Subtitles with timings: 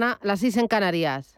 [0.00, 1.34] las 6 en Canarias.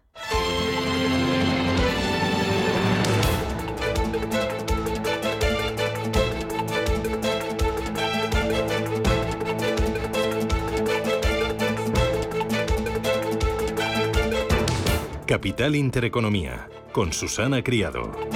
[15.27, 18.34] Capital Intereconomía, con Susana Criado.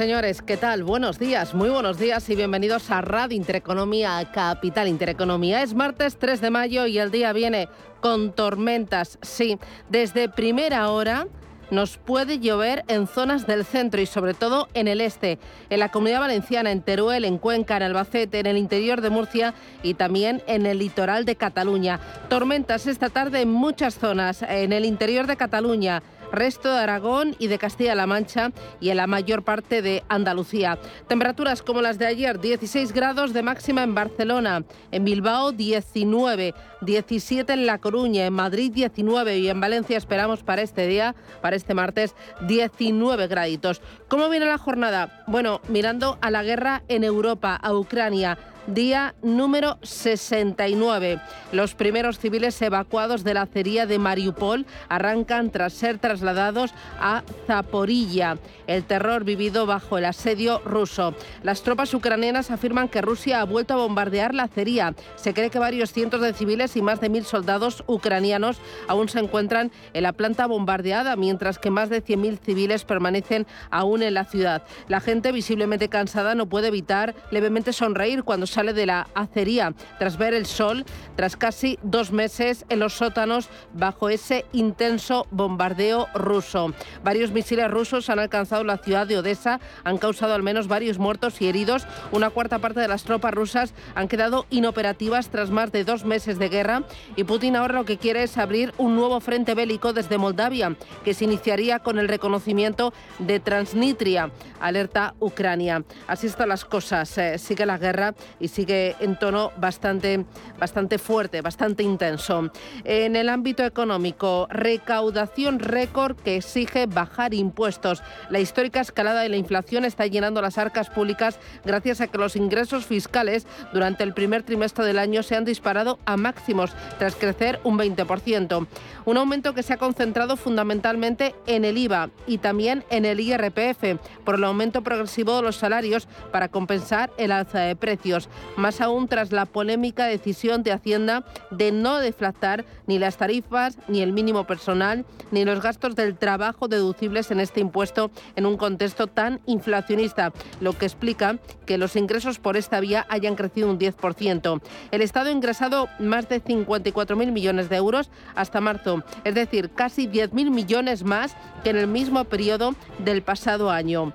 [0.00, 0.82] Señores, ¿qué tal?
[0.82, 5.62] Buenos días, muy buenos días y bienvenidos a Radio Intereconomía, Capital Intereconomía.
[5.62, 7.68] Es martes 3 de mayo y el día viene
[8.00, 9.58] con tormentas, sí,
[9.90, 11.26] desde primera hora
[11.70, 15.90] nos puede llover en zonas del centro y sobre todo en el este, en la
[15.90, 20.42] comunidad valenciana, en Teruel, en Cuenca, en Albacete, en el interior de Murcia y también
[20.46, 22.00] en el litoral de Cataluña.
[22.30, 27.48] Tormentas esta tarde en muchas zonas, en el interior de Cataluña resto de Aragón y
[27.48, 30.78] de Castilla-La Mancha y en la mayor parte de Andalucía.
[31.08, 37.52] Temperaturas como las de ayer, 16 grados de máxima en Barcelona, en Bilbao 19, 17
[37.52, 41.74] en La Coruña, en Madrid 19 y en Valencia esperamos para este día, para este
[41.74, 42.14] martes,
[42.46, 43.80] 19 graditos.
[44.08, 45.24] ¿Cómo viene la jornada?
[45.26, 48.38] Bueno, mirando a la guerra en Europa, a Ucrania
[48.74, 51.20] día número 69.
[51.52, 58.38] Los primeros civiles evacuados de la acería de Mariupol arrancan tras ser trasladados a Zaporilla.
[58.66, 61.14] El terror vivido bajo el asedio ruso.
[61.42, 64.94] Las tropas ucranianas afirman que Rusia ha vuelto a bombardear la acería.
[65.16, 69.18] Se cree que varios cientos de civiles y más de mil soldados ucranianos aún se
[69.18, 74.24] encuentran en la planta bombardeada, mientras que más de 100.000 civiles permanecen aún en la
[74.24, 74.62] ciudad.
[74.88, 80.16] La gente visiblemente cansada no puede evitar levemente sonreír cuando sale de la acería tras
[80.16, 80.84] ver el sol,
[81.16, 86.72] tras casi dos meses en los sótanos bajo ese intenso bombardeo ruso.
[87.02, 91.40] Varios misiles rusos han alcanzado la ciudad de Odessa, han causado al menos varios muertos
[91.40, 91.86] y heridos.
[92.12, 96.38] Una cuarta parte de las tropas rusas han quedado inoperativas tras más de dos meses
[96.38, 96.84] de guerra
[97.16, 101.14] y Putin ahora lo que quiere es abrir un nuevo frente bélico desde Moldavia, que
[101.14, 105.84] se iniciaría con el reconocimiento de Transnistria, alerta Ucrania.
[106.06, 107.16] Así están las cosas.
[107.18, 110.24] Eh, sigue la guerra y sigue en tono bastante,
[110.58, 112.50] bastante fuerte, bastante intenso.
[112.84, 118.02] En el ámbito económico, recaudación récord que exige bajar impuestos.
[118.30, 122.36] La histórica escalada de la inflación está llenando las arcas públicas gracias a que los
[122.36, 127.60] ingresos fiscales durante el primer trimestre del año se han disparado a máximos tras crecer
[127.64, 128.66] un 20%.
[129.04, 134.00] Un aumento que se ha concentrado fundamentalmente en el IVA y también en el IRPF
[134.24, 139.08] por el aumento progresivo de los salarios para compensar el alza de precios más aún
[139.08, 144.44] tras la polémica decisión de Hacienda de no deflactar ni las tarifas, ni el mínimo
[144.44, 150.32] personal, ni los gastos del trabajo deducibles en este impuesto en un contexto tan inflacionista,
[150.60, 154.60] lo que explica que los ingresos por esta vía hayan crecido un 10%.
[154.90, 160.06] El Estado ha ingresado más de 54.000 millones de euros hasta marzo, es decir, casi
[160.06, 164.12] 10.000 millones más que en el mismo periodo del pasado año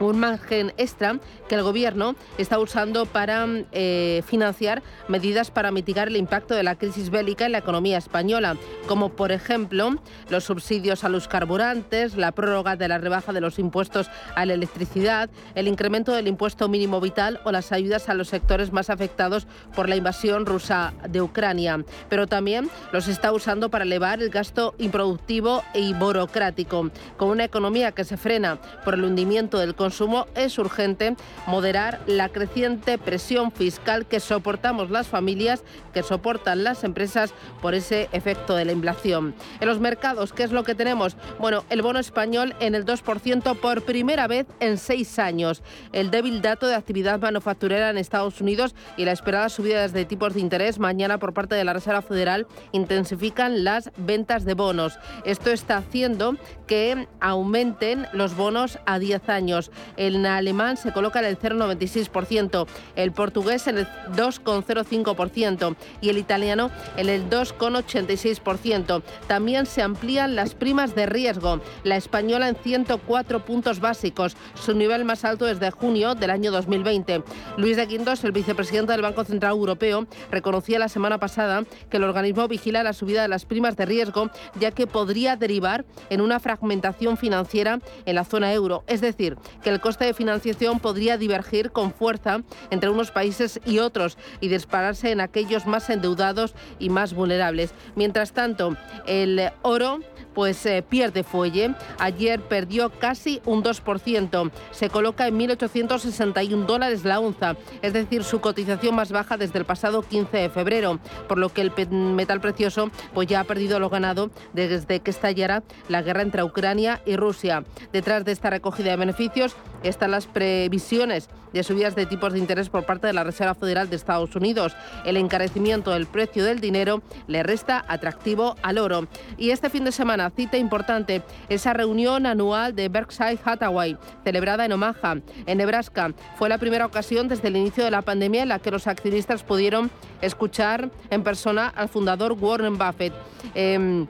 [0.00, 1.18] un margen extra
[1.48, 6.76] que el Gobierno está usando para eh, financiar medidas para mitigar el impacto de la
[6.76, 8.56] crisis bélica en la economía española,
[8.86, 9.96] como por ejemplo
[10.30, 14.54] los subsidios a los carburantes, la prórroga de la rebaja de los impuestos a la
[14.54, 19.46] electricidad, el incremento del impuesto mínimo vital o las ayudas a los sectores más afectados
[19.74, 21.84] por la invasión rusa de Ucrania.
[22.08, 26.90] Pero también los está usando para elevar el gasto improductivo y burocrático.
[27.16, 31.14] Con una economía que se frena por el hundimiento del consumo, es urgente
[31.46, 35.62] moderar la creciente presión fiscal que soportamos las familias,
[35.92, 39.34] que soportan las empresas por ese efecto de la inflación.
[39.60, 41.18] En los mercados, ¿qué es lo que tenemos?
[41.38, 45.62] Bueno, el bono español en el 2% por primera vez en seis años.
[45.92, 50.32] El débil dato de actividad manufacturera en Estados Unidos y la esperada subida de tipos
[50.32, 54.98] de interés mañana por parte de la Reserva Federal intensifican las ventas de bonos.
[55.26, 56.36] Esto está haciendo
[56.66, 59.70] que aumenten los bonos a 10 años.
[59.96, 62.66] El alemán se coloca en el 0,96%,
[62.96, 63.86] el portugués en el
[64.16, 69.02] 2,05% y el italiano en el 2,86%.
[69.26, 71.60] También se amplían las primas de riesgo.
[71.82, 77.22] La española en 104 puntos básicos, su nivel más alto desde junio del año 2020.
[77.56, 82.04] Luis de Guindos, el vicepresidente del Banco Central Europeo, reconocía la semana pasada que el
[82.04, 86.40] organismo vigila la subida de las primas de riesgo, ya que podría derivar en una
[86.40, 88.84] fragmentación financiera en la zona euro.
[88.86, 93.80] Es decir, que el coste de financiación podría divergir con fuerza entre unos países y
[93.80, 97.74] otros y dispararse en aquellos más endeudados y más vulnerables.
[97.96, 98.76] Mientras tanto,
[99.06, 100.00] el oro
[100.34, 101.74] pues eh, pierde fuelle.
[101.98, 104.50] Ayer perdió casi un 2%.
[104.70, 109.64] Se coloca en 1.861 dólares la onza, es decir, su cotización más baja desde el
[109.64, 110.98] pasado 15 de febrero,
[111.28, 115.62] por lo que el metal precioso pues ya ha perdido lo ganado desde que estallara
[115.88, 117.64] la guerra entre Ucrania y Rusia.
[117.92, 122.68] Detrás de esta recogida de beneficios están las previsiones de subidas de tipos de interés
[122.68, 124.76] por parte de la Reserva Federal de Estados Unidos.
[125.04, 129.06] El encarecimiento del precio del dinero le resta atractivo al oro.
[129.38, 134.72] Y este fin de semana, cita importante, esa reunión anual de Berkshire Hathaway, celebrada en
[134.72, 135.16] Omaha,
[135.46, 136.12] en Nebraska.
[136.36, 139.42] Fue la primera ocasión desde el inicio de la pandemia en la que los accionistas
[139.42, 139.90] pudieron
[140.20, 143.12] escuchar en persona al fundador Warren Buffett.
[143.54, 144.06] Em,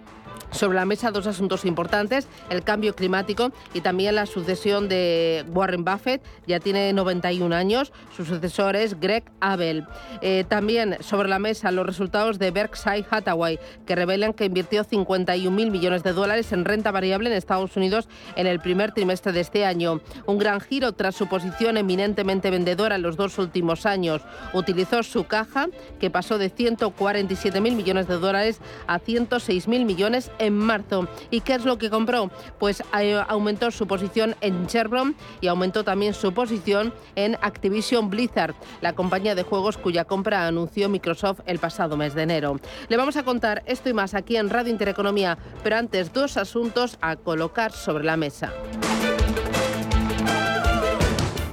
[0.55, 5.85] sobre la mesa dos asuntos importantes, el cambio climático y también la sucesión de Warren
[5.85, 9.87] Buffett, ya tiene 91 años, su sucesor es Greg Abel.
[10.21, 15.51] Eh, también sobre la mesa los resultados de Berkshire Hathaway, que revelan que invirtió 51
[15.55, 19.41] mil millones de dólares en renta variable en Estados Unidos en el primer trimestre de
[19.41, 20.01] este año.
[20.27, 24.23] Un gran giro tras su posición eminentemente vendedora en los dos últimos años.
[24.53, 25.69] Utilizó su caja,
[25.99, 31.09] que pasó de 147 mil millones de dólares a 106 mil millones en marzo.
[31.31, 32.31] ¿Y qué es lo que compró?
[32.59, 38.55] Pues eh, aumentó su posición en Chevron y aumentó también su posición en Activision Blizzard,
[38.81, 42.61] la compañía de juegos cuya compra anunció Microsoft el pasado mes de enero.
[42.89, 46.99] Le vamos a contar esto y más aquí en Radio Intereconomía, pero antes dos asuntos
[47.01, 48.53] a colocar sobre la mesa.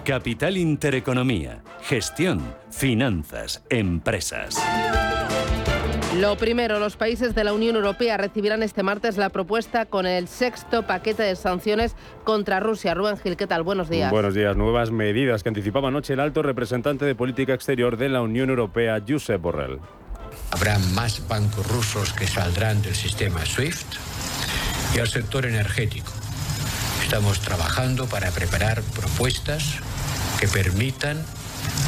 [0.03, 4.57] Capital Intereconomía, gestión, finanzas, empresas.
[6.17, 10.27] Lo primero, los países de la Unión Europea recibirán este martes la propuesta con el
[10.27, 12.93] sexto paquete de sanciones contra Rusia.
[12.93, 13.63] Rubén Gil, ¿qué tal?
[13.63, 14.11] Buenos días.
[14.11, 14.57] Buenos días.
[14.57, 19.01] Nuevas medidas que anticipaba anoche el alto representante de política exterior de la Unión Europea,
[19.07, 19.79] Josep Borrell.
[20.51, 23.95] Habrá más bancos rusos que saldrán del sistema SWIFT
[24.95, 26.11] y al sector energético.
[27.03, 29.79] Estamos trabajando para preparar propuestas
[30.41, 31.23] que permitan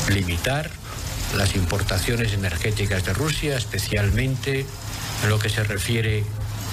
[0.10, 0.70] limitar
[1.36, 4.66] las importaciones energéticas de Rusia, especialmente
[5.24, 6.24] en lo que se refiere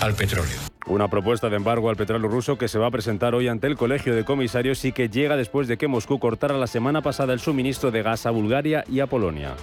[0.01, 0.57] al petróleo.
[0.87, 3.77] Una propuesta de embargo al petróleo ruso que se va a presentar hoy ante el
[3.77, 7.41] Colegio de Comisarios y que llega después de que Moscú cortara la semana pasada el
[7.41, 9.55] suministro de gas a Bulgaria y a Polonia.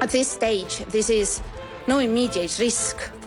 [0.00, 1.42] At this stage, this is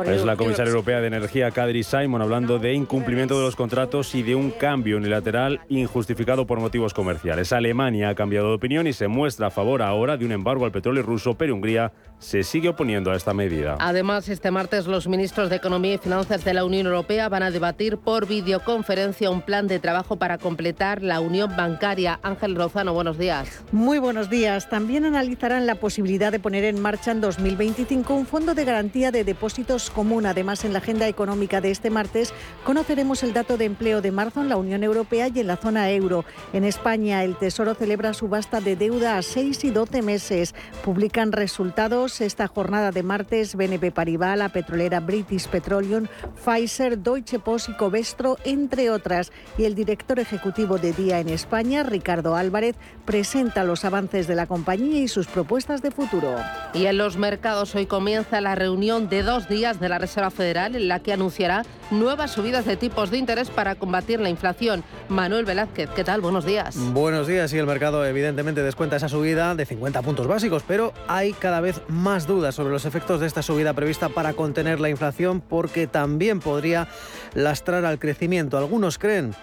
[0.06, 4.22] es la comisaria europea de Energía, Kadri Simon, hablando de incumplimiento de los contratos y
[4.22, 7.54] de un cambio unilateral injustificado por motivos comerciales.
[7.54, 10.72] Alemania ha cambiado de opinión y se muestra a favor ahora de un embargo al
[10.72, 13.78] petróleo ruso, pero Hungría se sigue oponiendo a esta medida.
[13.80, 17.50] Además, este martes los ministros de Economía y Finanzas de la Unión Europea van a
[17.50, 22.20] debatir por videoconferencia un plan de trabajo para completar la unión bancaria.
[22.22, 23.64] Ángel Rozano, buenos días.
[23.72, 24.70] Muy buenos días.
[24.70, 29.24] También analizarán la posibilidad de poner en marcha en 2025 un fondo de garantía de
[29.24, 30.26] depósitos común.
[30.26, 32.34] Además, en la agenda económica de este martes
[32.66, 35.90] conoceremos el dato de empleo de marzo en la Unión Europea y en la zona
[35.92, 36.26] euro.
[36.52, 40.54] En España, el Tesoro celebra subasta de deuda a 6 y 12 meses.
[40.84, 46.08] Publican resultados esta jornada de martes BNP Paribas, la petrolera British Petroleum,
[46.44, 49.32] Pfizer, Deutsche Post y Covestro, entre otras.
[49.58, 54.48] Y el director ejecutivo de Día en España, Ricardo Álvarez, presenta los avances de la
[54.48, 56.36] compañía y sus propuestas de futuro.
[56.74, 60.76] Y en los mercados hoy comienza la reunión de dos días de la Reserva Federal
[60.76, 64.84] en la que anunciará nuevas subidas de tipos de interés para combatir la inflación.
[65.10, 66.22] Manuel Velázquez, ¿qué tal?
[66.22, 66.76] Buenos días.
[66.94, 71.34] Buenos días y el mercado evidentemente descuenta esa subida de 50 puntos básicos, pero hay
[71.34, 75.42] cada vez más dudas sobre los efectos de esta subida prevista para contener la inflación
[75.42, 76.88] porque también podría
[77.34, 78.58] lastrar al crecimiento.
[78.58, 79.34] Algunos creen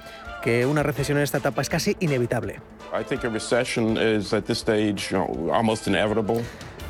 [0.43, 2.61] que una recesión en esta etapa es casi inevitable.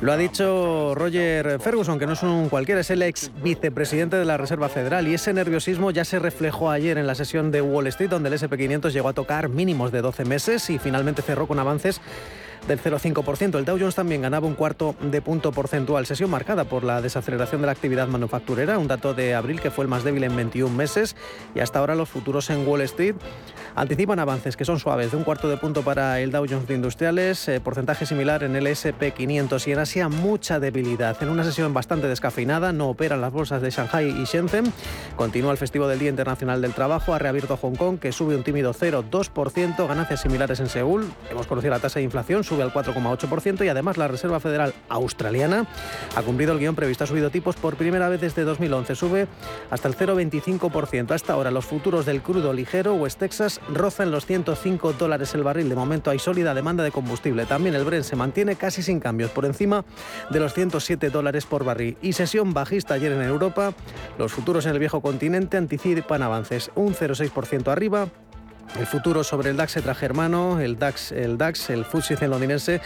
[0.00, 4.24] Lo ha dicho Roger Ferguson, que no es un cualquiera, es el ex vicepresidente de
[4.24, 5.08] la Reserva Federal.
[5.08, 8.36] Y ese nerviosismo ya se reflejó ayer en la sesión de Wall Street, donde el
[8.36, 12.00] SP500 llegó a tocar mínimos de 12 meses y finalmente cerró con avances
[12.66, 13.58] del 0,5%.
[13.58, 16.06] El Dow Jones también ganaba un cuarto de punto porcentual.
[16.06, 19.84] Sesión marcada por la desaceleración de la actividad manufacturera, un dato de abril que fue
[19.84, 21.16] el más débil en 21 meses
[21.54, 23.14] y hasta ahora los futuros en Wall Street
[23.74, 26.74] anticipan avances que son suaves de un cuarto de punto para el Dow Jones de
[26.74, 31.16] Industriales, eh, porcentaje similar en el SP 500 y en Asia mucha debilidad.
[31.22, 34.72] En una sesión bastante descafeinada, no operan las bolsas de Shanghai y Shenzhen.
[35.16, 38.42] Continúa el festivo del Día Internacional del Trabajo, ha reabierto Hong Kong que sube un
[38.42, 41.06] tímido 0,2%, ganancias similares en Seúl.
[41.30, 45.66] Hemos conocido la tasa de inflación, sube al 4,8% y además la Reserva Federal Australiana
[46.16, 49.28] ha cumplido el guion previsto, ha subido tipos por primera vez desde 2011, sube
[49.70, 51.12] hasta el 0,25%.
[51.12, 55.68] Hasta ahora los futuros del crudo ligero West Texas rozan los 105 dólares el barril.
[55.68, 57.46] De momento hay sólida demanda de combustible.
[57.46, 59.84] También el Brent se mantiene casi sin cambios, por encima
[60.30, 61.96] de los 107 dólares por barril.
[62.00, 63.74] Y sesión bajista ayer en Europa.
[64.18, 68.08] Los futuros en el viejo continente anticipan avances un 0,6% arriba.
[68.76, 72.80] El futuro sobre el DAX germano, el DAX, el DAX, el FTSE londinense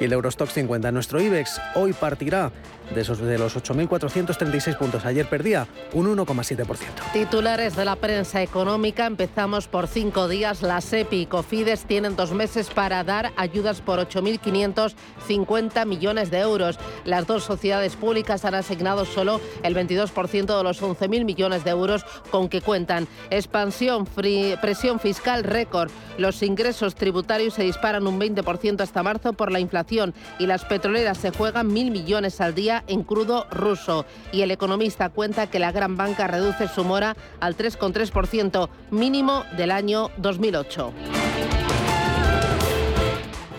[0.00, 0.90] y el Eurostock 50.
[0.92, 2.50] Nuestro IBEX hoy partirá
[2.94, 5.04] de, esos, de los 8.436 puntos.
[5.04, 6.76] Ayer perdía un 1,7%.
[7.12, 9.06] Titulares de la prensa económica.
[9.06, 10.62] Empezamos por cinco días.
[10.62, 16.78] La SEPI y COFIDES tienen dos meses para dar ayudas por 8.550 millones de euros.
[17.04, 22.04] Las dos sociedades públicas han asignado solo el 22% de los 11.000 millones de euros
[22.30, 23.08] con que cuentan.
[23.30, 25.90] Expansión, presión fiscal récord.
[26.18, 31.18] Los ingresos tributarios se disparan un 20% hasta marzo por la inflación y las petroleras
[31.18, 34.06] se juegan mil millones al día en crudo ruso.
[34.32, 39.70] Y el economista cuenta que la gran banca reduce su mora al 3,3%, mínimo del
[39.70, 40.92] año 2008.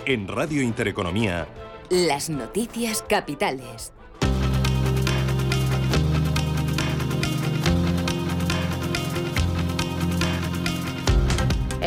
[0.06, 1.48] En Radio Intereconomía.
[1.90, 3.94] Las noticias capitales.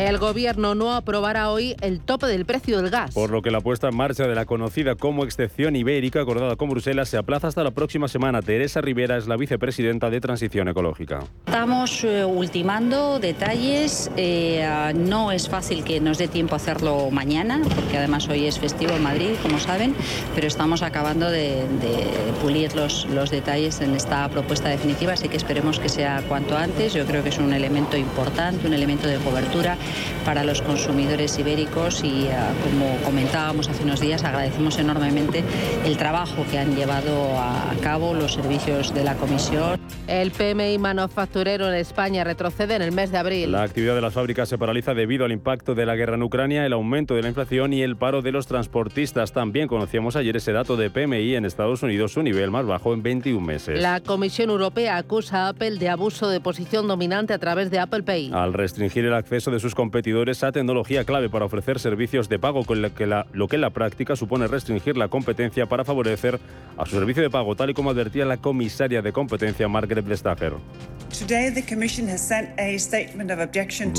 [0.07, 3.13] El gobierno no aprobará hoy el tope del precio del gas.
[3.13, 6.71] Por lo que la puesta en marcha de la conocida como excepción ibérica acordada con
[6.71, 8.41] Bruselas se aplaza hasta la próxima semana.
[8.41, 11.19] Teresa Rivera es la vicepresidenta de Transición Ecológica.
[11.45, 14.09] Estamos eh, ultimando detalles.
[14.17, 18.57] Eh, no es fácil que nos dé tiempo a hacerlo mañana, porque además hoy es
[18.57, 19.93] festivo en Madrid, como saben,
[20.33, 21.61] pero estamos acabando de,
[22.41, 26.95] pulir los, los detalles en esta propuesta definitiva, así que esperemos que sea cuanto antes.
[26.95, 29.77] Yo creo que es un elemento importante, un elemento de cobertura
[30.25, 32.31] para los consumidores ibéricos y eh,
[32.63, 35.43] como comentábamos hace unos días agradecemos enormemente
[35.85, 39.79] el trabajo que han llevado a cabo los servicios de la Comisión.
[40.07, 43.51] El PMI manufacturero en España retrocede en el mes de abril.
[43.51, 46.65] La actividad de las fábricas se paraliza debido al impacto de la guerra en Ucrania,
[46.65, 49.31] el aumento de la inflación y el paro de los transportistas.
[49.31, 53.03] También conocíamos ayer ese dato de PMI en Estados Unidos, su nivel más bajo en
[53.03, 53.81] 21 meses.
[53.81, 58.03] La Comisión Europea acusa a Apple de abuso de posición dominante a través de Apple
[58.03, 58.31] Pay.
[58.33, 62.65] Al restringir el acceso de sus competidores a tecnología clave para ofrecer servicios de pago,
[62.65, 66.39] con lo que, la, lo que en la práctica supone restringir la competencia para favorecer
[66.77, 70.53] a su servicio de pago, tal y como advertía la comisaria de competencia Margaret Vestager.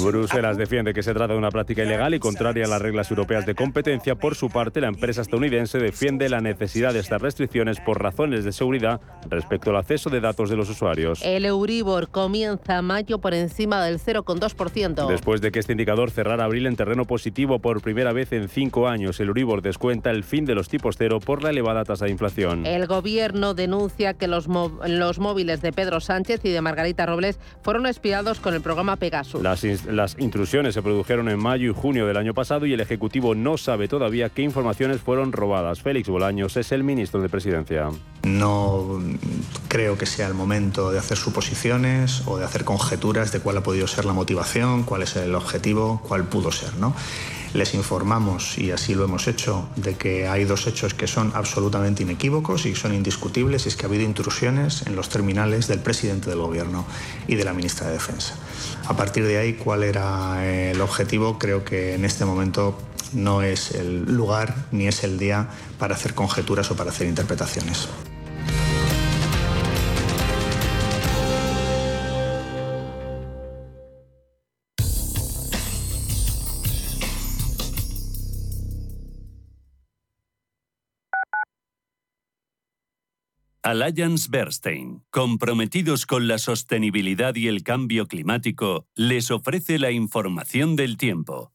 [0.04, 3.44] Bruselas defiende que se trata de una práctica ilegal y contraria a las reglas europeas
[3.44, 4.14] de competencia.
[4.14, 8.52] Por su parte, la empresa estadounidense defiende la necesidad de estas restricciones por razones de
[8.52, 11.20] seguridad respecto al acceso de datos de los usuarios.
[11.24, 15.08] El Euribor comienza mayo por encima del 0,2%.
[15.08, 18.88] Después de que este indicador cerrara abril en terreno positivo por primera vez en cinco
[18.88, 22.10] años, el Euribor descuenta el fin de los tipos cero por la elevada tasa de
[22.10, 22.66] inflación.
[22.66, 27.86] El gobierno denuncia que los, los móviles de Pedro Sánchez y de Margarita Robles fueron
[27.86, 29.42] espiados con el programa Pegasus.
[29.42, 33.34] Las, las intrusiones se produjeron en mayo y junio del año pasado y el Ejecutivo
[33.34, 35.82] no sabe todavía qué informaciones fueron robadas.
[35.82, 37.88] Félix Bolaños es el ministro de Presidencia.
[38.24, 39.00] No
[39.68, 43.62] creo que sea el momento de hacer suposiciones o de hacer conjeturas de cuál ha
[43.62, 45.61] podido ser la motivación, cuál es el objetivo,
[46.02, 46.74] cuál pudo ser.
[46.74, 46.94] ¿no?
[47.54, 52.02] Les informamos, y así lo hemos hecho, de que hay dos hechos que son absolutamente
[52.02, 56.30] inequívocos y son indiscutibles, y es que ha habido intrusiones en los terminales del presidente
[56.30, 56.86] del Gobierno
[57.28, 58.36] y de la ministra de Defensa.
[58.86, 61.38] A partir de ahí, ¿cuál era el objetivo?
[61.38, 62.78] Creo que en este momento
[63.12, 67.88] no es el lugar ni es el día para hacer conjeturas o para hacer interpretaciones.
[83.64, 90.96] Alliance Bernstein, comprometidos con la sostenibilidad y el cambio climático, les ofrece la información del
[90.96, 91.52] tiempo.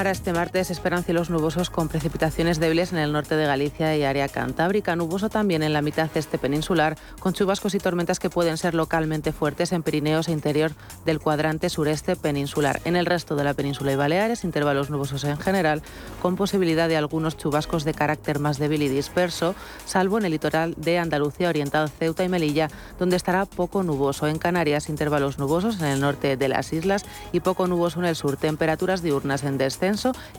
[0.00, 4.02] Para este martes esperan cielos nubosos con precipitaciones débiles en el norte de Galicia y
[4.02, 4.96] área cantábrica.
[4.96, 9.30] Nuboso también en la mitad este peninsular, con chubascos y tormentas que pueden ser localmente
[9.30, 10.72] fuertes en Pirineos e interior
[11.04, 12.80] del cuadrante sureste peninsular.
[12.86, 15.82] En el resto de la península y Baleares, intervalos nubosos en general,
[16.22, 19.54] con posibilidad de algunos chubascos de carácter más débil y disperso,
[19.84, 24.28] salvo en el litoral de Andalucía oriental Ceuta y Melilla, donde estará poco nuboso.
[24.28, 28.16] En Canarias, intervalos nubosos en el norte de las islas y poco nuboso en el
[28.16, 28.38] sur.
[28.38, 29.89] Temperaturas diurnas en descenso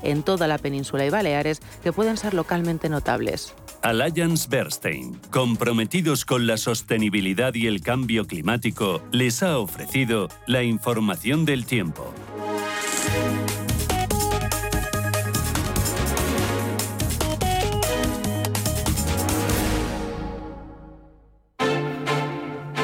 [0.03, 3.53] en toda la península y Baleares que pueden ser localmente notables.
[3.81, 11.45] Alliance Bernstein, comprometidos con la sostenibilidad y el cambio climático, les ha ofrecido la información
[11.45, 12.13] del tiempo.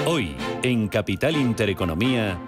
[0.05, 2.39] Hoy, en Capital Intereconomía,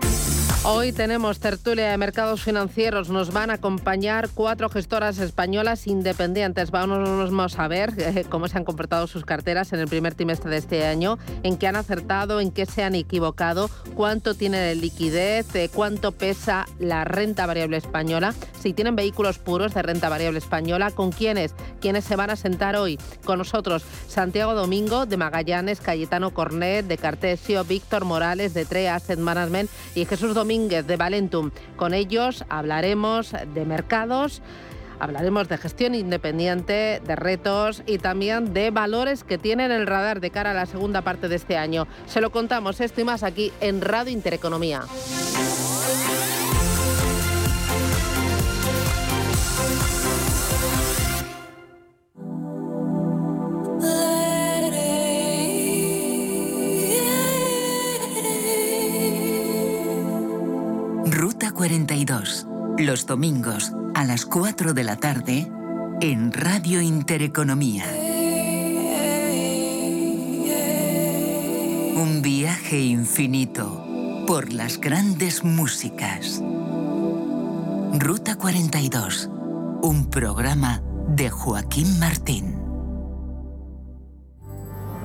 [0.66, 3.08] Hoy tenemos tertulia de mercados financieros.
[3.08, 6.70] Nos van a acompañar cuatro gestoras españolas independientes.
[6.70, 10.58] Vamos a ver eh, cómo se han comportado sus carteras en el primer trimestre de
[10.58, 15.56] este año, en qué han acertado, en qué se han equivocado, cuánto tiene de liquidez,
[15.56, 20.92] eh, cuánto pesa la renta variable española, si tienen vehículos puros de renta variable española,
[20.92, 23.84] con quiénes, quiénes se van a sentar hoy con nosotros.
[24.10, 30.04] Santiago Domingo de Magallanes, Cayetano Cornet de Cartesio, Víctor Morales de TRE Asset Management y
[30.04, 31.52] Jesús Domingo de Valentum.
[31.76, 34.42] Con ellos hablaremos de mercados.
[35.00, 40.32] Hablaremos de gestión independiente, de retos y también de valores que tienen el radar de
[40.32, 41.88] cara a la segunda parte de este año.
[42.08, 44.82] Se lo contamos esto y más aquí en Radio Intereconomía.
[61.20, 62.48] Ruta 42.
[62.78, 65.52] Los domingos a las 4 de la tarde
[66.00, 67.84] en Radio Intereconomía.
[71.98, 76.42] Un viaje infinito por las grandes músicas.
[78.00, 79.30] Ruta 42.
[79.82, 82.69] Un programa de Joaquín Martín.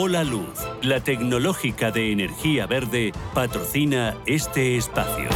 [0.00, 5.28] Hola Luz, la tecnológica de energía verde, patrocina este espacio.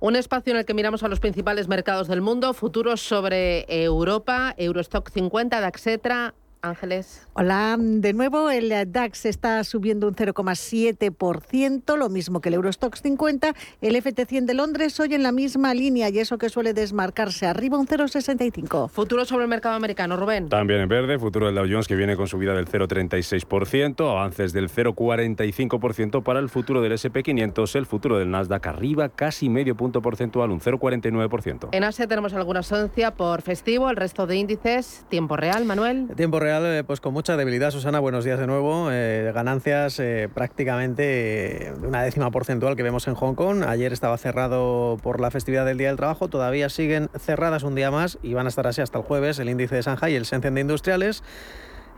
[0.00, 4.56] Un espacio en el que miramos a los principales mercados del mundo, futuros sobre Europa,
[4.58, 7.26] Eurostock 50, DAXetra, Ángeles.
[7.34, 13.54] Hola, de nuevo el DAX está subiendo un 0,7%, lo mismo que el Eurostox 50.
[13.80, 17.78] El FT100 de Londres hoy en la misma línea y eso que suele desmarcarse arriba
[17.78, 18.88] un 0,65.
[18.90, 20.48] Futuro sobre el mercado americano, Rubén.
[20.48, 24.68] También en verde, futuro del Dow Jones que viene con subida del 0,36%, avances del
[24.68, 30.50] 0,45% para el futuro del SP500, el futuro del Nasdaq arriba casi medio punto porcentual,
[30.50, 31.68] un 0,49%.
[31.72, 36.08] En Asia tenemos alguna ausencia por festivo, el resto de índices, tiempo real, Manuel.
[36.16, 37.70] Tiempo real, eh, pues con mucha debilidad.
[37.70, 38.88] Susana, buenos días de nuevo.
[38.90, 43.64] Eh, ganancias eh, prácticamente de una décima porcentual que vemos en Hong Kong.
[43.64, 46.28] Ayer estaba cerrado por la festividad del Día del Trabajo.
[46.28, 49.50] Todavía siguen cerradas un día más y van a estar así hasta el jueves el
[49.50, 51.22] índice de Shanghai y el Shenzhen de Industriales.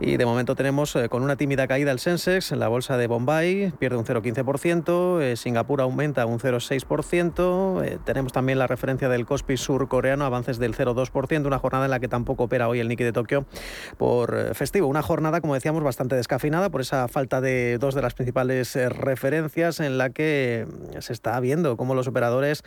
[0.03, 3.05] Y de momento tenemos eh, con una tímida caída el Sensex, en la bolsa de
[3.05, 9.27] Bombay pierde un 0,15%, eh, Singapur aumenta un 0,6%, eh, tenemos también la referencia del
[9.27, 13.05] Kospi surcoreano, avances del 0,2%, una jornada en la que tampoco opera hoy el Nikkei
[13.05, 13.45] de Tokio
[13.99, 14.87] por festivo.
[14.87, 19.79] Una jornada, como decíamos, bastante descafinada por esa falta de dos de las principales referencias
[19.79, 20.65] en la que
[20.97, 22.63] se está viendo cómo los operadores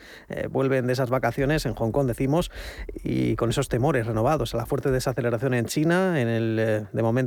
[0.50, 2.52] vuelven de esas vacaciones en Hong Kong, decimos,
[3.02, 7.23] y con esos temores renovados a la fuerte desaceleración en China, en el de momento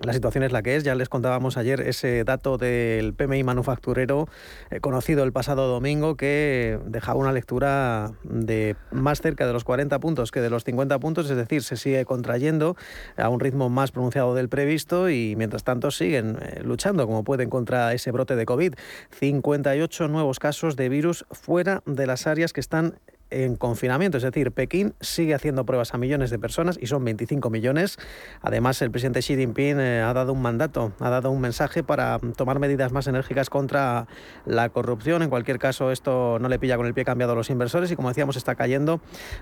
[0.00, 0.82] la situación es la que es.
[0.82, 4.28] Ya les contábamos ayer ese dato del PMI manufacturero
[4.70, 9.98] eh, conocido el pasado domingo que dejaba una lectura de más cerca de los 40
[10.00, 12.76] puntos que de los 50 puntos, es decir, se sigue contrayendo
[13.16, 17.48] a un ritmo más pronunciado del previsto y mientras tanto siguen eh, luchando como pueden
[17.48, 18.74] contra ese brote de COVID.
[19.12, 22.98] 58 nuevos casos de virus fuera de las áreas que están
[23.30, 24.16] en confinamiento.
[24.18, 27.98] Es decir, Pekín sigue haciendo pruebas a millones de personas y son 25 millones.
[28.40, 32.18] Además, el presidente Xi Jinping eh, ha dado un mandato, ha dado un mensaje para
[32.36, 34.06] tomar medidas más enérgicas contra
[34.46, 35.22] la corrupción.
[35.22, 37.96] En cualquier caso, esto no le pilla con el pie cambiado a los inversores y
[37.96, 39.00] como decíamos, está cayendo,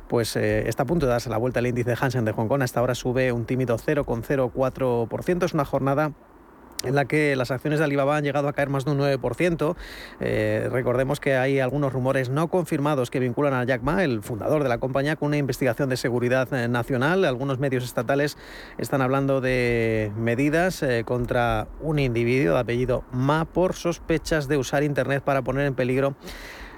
[0.08, 2.48] pues eh, está a punto de darse la vuelta el índice de Hansen de Hong
[2.48, 2.62] Kong.
[2.62, 5.44] Hasta ahora sube un tímido 0,04%.
[5.44, 6.12] Es una jornada
[6.82, 9.76] en la que las acciones de Alibaba han llegado a caer más de un 9%.
[10.20, 14.62] Eh, recordemos que hay algunos rumores no confirmados que vinculan a Jack Ma, el fundador
[14.62, 17.24] de la compañía, con una investigación de seguridad eh, nacional.
[17.24, 18.36] Algunos medios estatales
[18.78, 24.82] están hablando de medidas eh, contra un individuo de apellido Ma por sospechas de usar
[24.82, 26.14] Internet para poner en peligro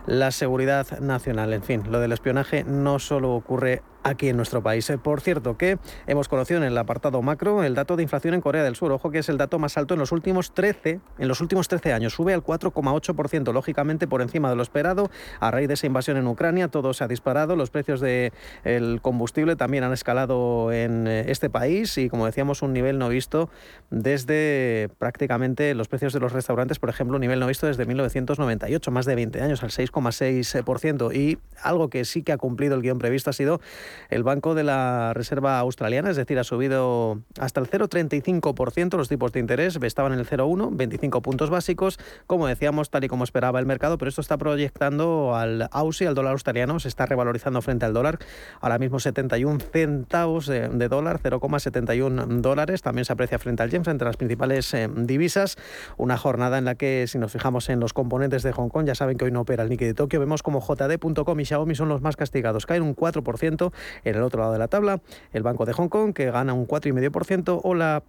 [0.07, 1.53] la seguridad nacional.
[1.53, 4.88] En fin, lo del espionaje no solo ocurre aquí en nuestro país.
[4.90, 8.40] Eh, por cierto, que hemos conocido en el apartado macro el dato de inflación en
[8.40, 8.93] Corea del Sur.
[8.93, 11.93] Ojo que es el dato más alto en los últimos 13, en los últimos 13
[11.93, 12.12] años.
[12.12, 15.11] Sube al 4,8%, lógicamente por encima de lo esperado.
[15.40, 17.57] A raíz de esa invasión en Ucrania, todo se ha disparado.
[17.57, 22.73] Los precios del combustible también han escalado en eh, este país y, como decíamos, un
[22.73, 23.49] nivel no visto
[23.90, 28.90] desde prácticamente los precios de los restaurantes, por ejemplo, un nivel no visto desde 1998,
[28.90, 31.14] más de 20 años, al 6,6%.
[31.14, 33.61] Y algo que sí que ha cumplido el guion previsto ha sido
[34.11, 39.33] el Banco de la Reserva Australiana, es decir, ha subido hasta el 0,35% los tipos
[39.33, 43.59] de interés, estaban en el 0,1, 25 puntos básicos, como decíamos, tal y como esperaba
[43.61, 47.87] el mercado, pero esto está proyectando al AUSI, al dólar australiano, se está revalorizando frente
[47.87, 48.18] al dólar,
[48.61, 54.04] ahora mismo 71 centavos de, dólar, 0,71 dólares, también se aprecia frente al yen, a
[54.04, 55.57] las principales eh, divisas,
[55.96, 58.94] una jornada en la que, si nos fijamos en los componentes de Hong Kong, ya
[58.94, 61.88] saben que hoy no opera el Nikkei de Tokio, vemos como JD.com y Xiaomi son
[61.88, 63.72] los más castigados, caen un 4%,
[64.05, 65.01] en el otro lado de la tabla,
[65.33, 68.03] el Banco de Hong Kong, que gana un 4,5%, o la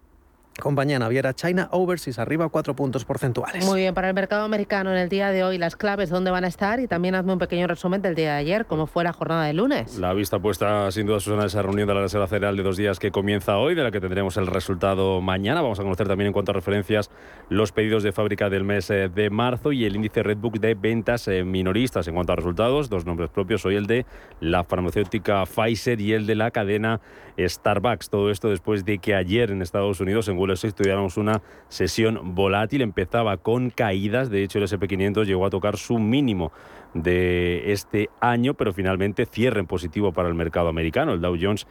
[0.59, 3.65] Compañía naviera China Overseas arriba cuatro puntos porcentuales.
[3.65, 6.45] Muy bien, para el mercado americano en el día de hoy, las claves dónde van
[6.45, 9.11] a estar y también hazme un pequeño resumen del día de ayer, cómo fue la
[9.11, 9.97] jornada de lunes.
[9.97, 12.99] La vista puesta sin duda, Susana, esa reunión de la Reserva Federal de dos días
[12.99, 15.61] que comienza hoy, de la que tendremos el resultado mañana.
[15.61, 17.11] Vamos a conocer también en cuanto a referencias
[17.49, 21.27] los pedidos de fábrica del mes eh, de marzo y el índice Redbook de ventas
[21.27, 22.07] eh, minoristas.
[22.07, 24.05] En cuanto a resultados, dos nombres propios, hoy el de
[24.39, 27.01] la farmacéutica Pfizer y el de la cadena
[27.37, 28.09] Starbucks.
[28.09, 32.35] Todo esto después de que ayer en Estados Unidos, en Wall Street, tuviéramos una sesión
[32.35, 32.81] volátil.
[32.81, 34.29] Empezaba con caídas.
[34.29, 36.51] De hecho, el SP500 llegó a tocar su mínimo
[36.93, 41.13] de este año, pero finalmente cierre en positivo para el mercado americano.
[41.13, 41.67] El Dow Jones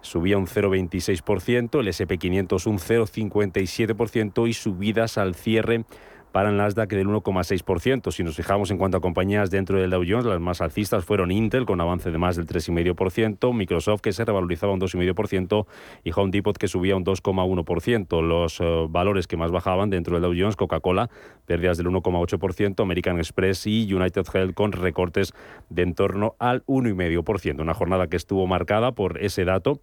[0.00, 5.84] subía un 0,26%, el SP500 un 0,57% y subidas al cierre
[6.32, 8.12] para el Nasdaq del 1,6%.
[8.12, 11.30] Si nos fijamos en cuanto a compañías dentro del Dow Jones, las más alcistas fueron
[11.30, 15.66] Intel con avance de más del 3,5%, Microsoft que se revalorizaba un 2,5%
[16.04, 18.22] y Home Depot que subía un 2,1%.
[18.22, 21.10] Los eh, valores que más bajaban dentro del Dow Jones, Coca-Cola,
[21.46, 25.32] pérdidas del 1,8%, American Express y United Health con recortes
[25.70, 27.60] de en torno al 1,5%.
[27.60, 29.80] Una jornada que estuvo marcada por ese dato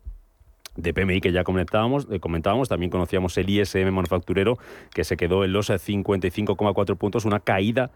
[0.76, 4.58] de PMI que ya comentábamos, eh, comentábamos, también conocíamos el ISM manufacturero
[4.94, 7.92] que se quedó en los 55,4 puntos, una caída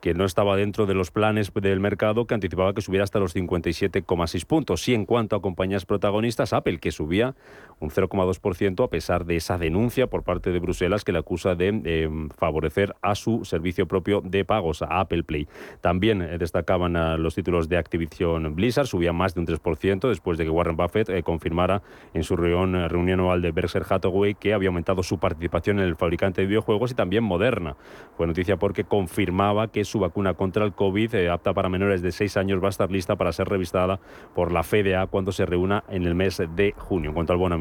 [0.00, 3.34] que no estaba dentro de los planes del mercado que anticipaba que subiera hasta los
[3.34, 4.86] 57,6 puntos.
[4.88, 7.34] Y en cuanto a compañías protagonistas, Apple, que subía
[7.80, 11.68] un 0,2% a pesar de esa denuncia por parte de Bruselas que le acusa de
[11.68, 15.46] em, favorecer a su servicio propio de pagos, a Apple Play.
[15.80, 20.38] También eh, destacaban eh, los títulos de Activision Blizzard, subía más de un 3% después
[20.38, 21.82] de que Warren Buffett eh, confirmara
[22.14, 26.40] en su reunión, anual de Berkshire Hathaway que había aumentado su participación en el fabricante
[26.40, 27.76] de videojuegos y también Moderna.
[28.16, 32.12] Fue noticia porque confirmaba que su vacuna contra el COVID, eh, apta para menores de
[32.12, 34.00] 6 años, va a estar lista para ser revistada
[34.34, 37.10] por la FDA cuando se reúna en el mes de junio.
[37.10, 37.58] En cuanto al bono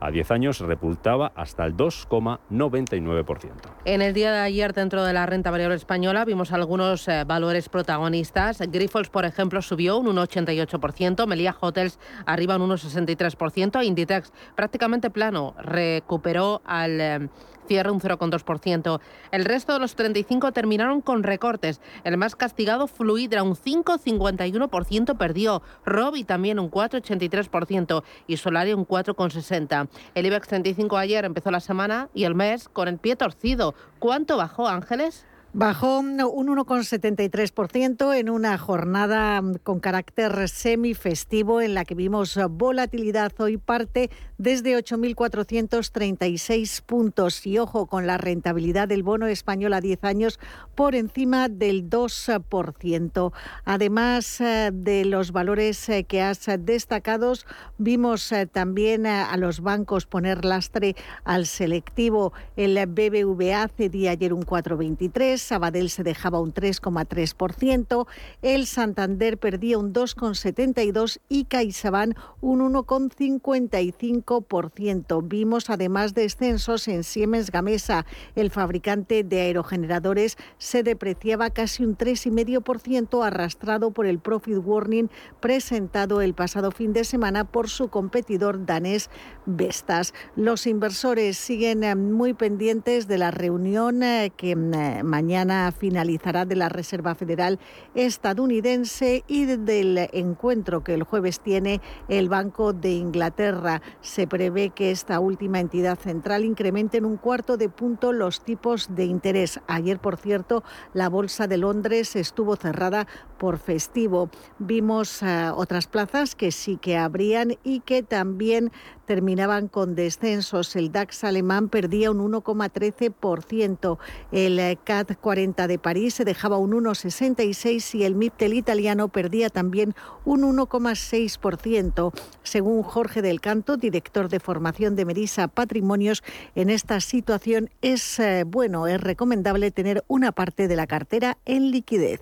[0.00, 3.50] a 10 años repultaba hasta el 2,99%.
[3.84, 7.68] En el día de ayer, dentro de la renta variable española, vimos algunos eh, valores
[7.68, 8.60] protagonistas.
[8.60, 16.62] Grifols, por ejemplo, subió un 1,88%, Melia Hotels arriba un 1,63%, Inditex prácticamente plano, recuperó
[16.64, 17.00] al...
[17.00, 17.28] Eh,
[17.66, 19.00] cierre un 0,2%.
[19.30, 21.80] El resto de los 35 terminaron con recortes.
[22.04, 25.62] El más castigado, Fluidra, un 5,51% perdió.
[25.84, 29.88] Robi también un 4,83% y Solaria un 4,60%.
[30.14, 33.74] El IBEX 35 ayer empezó la semana y el mes con el pie torcido.
[33.98, 35.26] ¿Cuánto bajó, Ángeles?
[35.58, 43.32] Bajó un 1,73% en una jornada con carácter semifestivo en la que vimos volatilidad.
[43.38, 50.04] Hoy parte desde 8.436 puntos y ojo con la rentabilidad del bono español a 10
[50.04, 50.38] años
[50.74, 53.32] por encima del 2%.
[53.64, 57.32] Además eh, de los valores eh, que has destacado,
[57.78, 62.34] vimos eh, también a los bancos poner lastre al selectivo.
[62.56, 68.06] El BBVA cedía ayer un 4,23 Sabadell se dejaba un 3,3%,
[68.42, 75.26] el Santander perdía un 2,72% y CaixaBank un 1,55%.
[75.26, 78.06] Vimos además descensos en Siemens Gamesa.
[78.34, 86.20] El fabricante de aerogeneradores se depreciaba casi un 3,5% arrastrado por el profit warning presentado
[86.20, 89.10] el pasado fin de semana por su competidor danés
[89.46, 90.12] Vestas.
[90.34, 96.54] Los inversores siguen eh, muy pendientes de la reunión eh, que eh, mañana finalizará de
[96.54, 97.58] la Reserva Federal
[97.96, 103.82] estadounidense y del encuentro que el jueves tiene el Banco de Inglaterra.
[104.00, 108.94] Se prevé que esta última entidad central incremente en un cuarto de punto los tipos
[108.94, 109.58] de interés.
[109.66, 110.62] Ayer, por cierto,
[110.94, 113.08] la Bolsa de Londres estuvo cerrada
[113.38, 114.30] por festivo.
[114.58, 115.22] Vimos
[115.54, 118.72] otras plazas que sí que abrían y que también
[119.06, 120.76] terminaban con descensos.
[120.76, 123.98] El DAX alemán perdía un 1,13%.
[124.32, 129.94] El CAT 40 de París se dejaba un 1,66% y el MIPTEL italiano perdía también
[130.24, 132.12] un 1,6%.
[132.42, 136.22] Según Jorge del Canto, director de formación de Merisa Patrimonios,
[136.54, 141.70] en esta situación es eh, bueno, es recomendable tener una parte de la cartera en
[141.70, 142.20] liquidez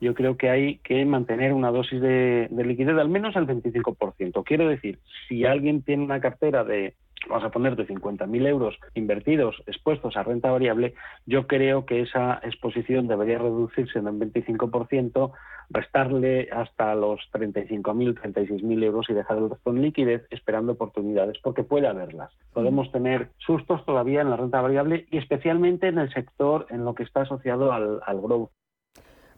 [0.00, 4.44] yo creo que hay que mantener una dosis de, liquidez al menos al 25%.
[4.44, 6.94] Quiero decir, si alguien tiene una cartera de,
[7.28, 12.40] vamos a poner, de 50.000 euros invertidos, expuestos a renta variable, yo creo que esa
[12.42, 15.32] exposición debería reducirse en un 25%,
[15.70, 21.64] restarle hasta los 35.000, 36.000 euros y dejar el resto en liquidez esperando oportunidades, porque
[21.64, 22.32] puede haberlas.
[22.52, 26.94] Podemos tener sustos todavía en la renta variable y especialmente en el sector en lo
[26.94, 28.50] que está asociado al, al growth.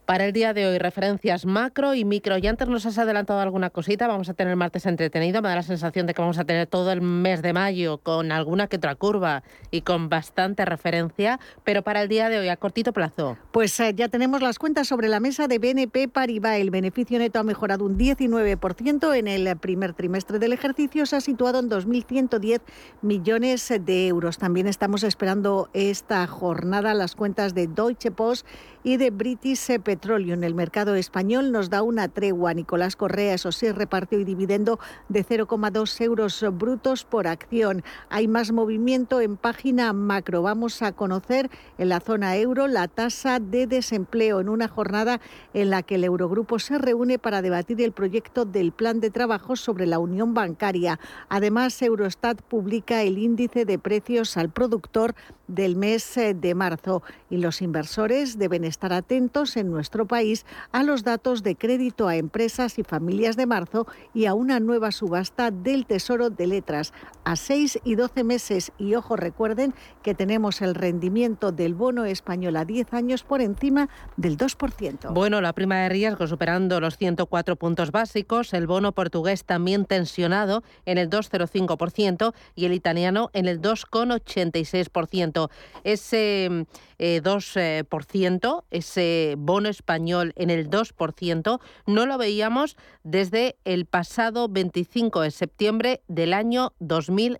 [0.09, 2.39] Para el día de hoy, referencias macro y micro.
[2.39, 4.07] Y antes nos has adelantado alguna cosita.
[4.07, 5.43] Vamos a tener martes entretenido.
[5.43, 8.31] Me da la sensación de que vamos a tener todo el mes de mayo con
[8.31, 11.39] alguna que otra curva y con bastante referencia.
[11.63, 13.37] Pero para el día de hoy, a cortito plazo.
[13.51, 16.57] Pues eh, ya tenemos las cuentas sobre la mesa de BNP Paribas.
[16.57, 21.05] El beneficio neto ha mejorado un 19% en el primer trimestre del ejercicio.
[21.05, 22.61] Se ha situado en 2.110
[23.03, 24.39] millones de euros.
[24.39, 28.47] También estamos esperando esta jornada las cuentas de Deutsche Post
[28.83, 29.98] y de British Petroleum.
[30.01, 32.53] En el mercado español nos da una tregua.
[32.53, 37.83] Nicolás Correa, eso sí, repartió y dividendo de 0,2 euros brutos por acción.
[38.09, 40.41] Hay más movimiento en página macro.
[40.41, 45.19] Vamos a conocer en la zona euro la tasa de desempleo en una jornada
[45.53, 49.57] en la que el Eurogrupo se reúne para debatir el proyecto del plan de trabajo
[49.57, 50.97] sobre la unión bancaria.
[51.27, 55.13] Además, Eurostat publica el índice de precios al productor
[55.49, 60.83] del mes eh, de marzo y los inversores deben estar atentos en nuestro país a
[60.83, 65.51] los datos de crédito a empresas y familias de marzo y a una nueva subasta
[65.51, 68.71] del Tesoro de Letras a 6 y 12 meses.
[68.77, 69.73] Y ojo, recuerden
[70.03, 75.13] que tenemos el rendimiento del bono español a 10 años por encima del 2%.
[75.13, 80.63] Bueno, la prima de riesgo superando los 104 puntos básicos, el bono portugués también tensionado
[80.85, 85.49] en el 2,05% y el italiano en el 2,86%.
[85.83, 86.65] Ese
[86.99, 95.21] 2%, eh, ese bono español en el 2%, no lo veíamos desde el pasado 25
[95.21, 97.39] de septiembre del año 2000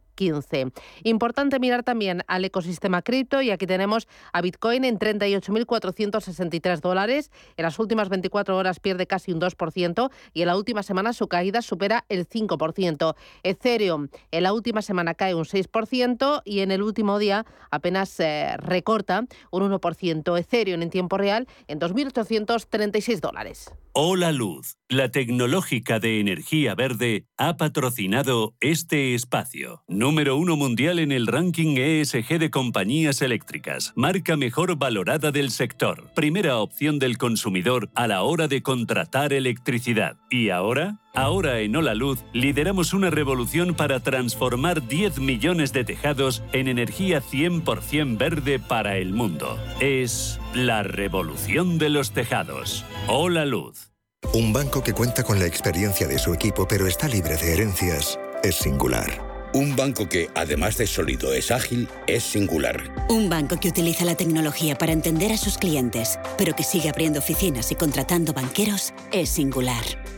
[1.04, 7.32] Importante mirar también al ecosistema cripto y aquí tenemos a Bitcoin en 38.463 dólares.
[7.58, 11.28] En las últimas 24 horas pierde casi un 2% y en la última semana su
[11.28, 13.16] caída supera el 5%.
[13.44, 18.58] Ethereum en la última semana cae un 6% y en el último día apenas se
[18.58, 20.40] recorta un 1%.
[20.40, 23.72] Ethereum en tiempo real en 2.836 dólares.
[23.94, 29.84] Hola Luz, la tecnológica de energía verde, ha patrocinado este espacio.
[29.88, 36.12] Número uno mundial en el ranking ESG de compañías eléctricas, marca mejor valorada del sector,
[36.14, 40.18] primera opción del consumidor a la hora de contratar electricidad.
[40.30, 41.00] ¿Y ahora?
[41.14, 47.22] Ahora en Hola Luz lideramos una revolución para transformar 10 millones de tejados en energía
[47.22, 49.58] 100% verde para el mundo.
[49.80, 52.86] Es la revolución de los tejados.
[53.08, 53.92] Hola Luz.
[54.34, 58.20] Un banco que cuenta con la experiencia de su equipo pero está libre de herencias
[58.44, 59.30] es singular.
[59.52, 62.94] Un banco que, además de sólido, es ágil, es singular.
[63.10, 67.18] Un banco que utiliza la tecnología para entender a sus clientes, pero que sigue abriendo
[67.18, 69.84] oficinas y contratando banqueros, es singular.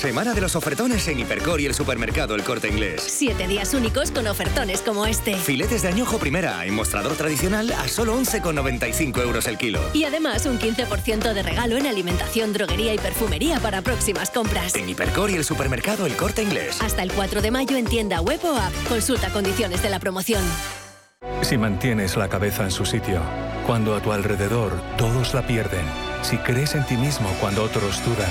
[0.00, 3.02] Semana de los ofertones en Hipercor y el supermercado El Corte Inglés.
[3.06, 5.34] Siete días únicos con ofertones como este.
[5.36, 9.78] Filetes de añojo primera en mostrador tradicional a solo 11,95 euros el kilo.
[9.92, 14.74] Y además un 15% de regalo en alimentación, droguería y perfumería para próximas compras.
[14.74, 16.80] En Hipercor y el supermercado El Corte Inglés.
[16.80, 18.72] Hasta el 4 de mayo en tienda web o app.
[18.88, 20.42] Consulta condiciones de la promoción.
[21.42, 23.20] Si mantienes la cabeza en su sitio,
[23.66, 25.84] cuando a tu alrededor todos la pierden,
[26.22, 28.30] si crees en ti mismo cuando otros dudan,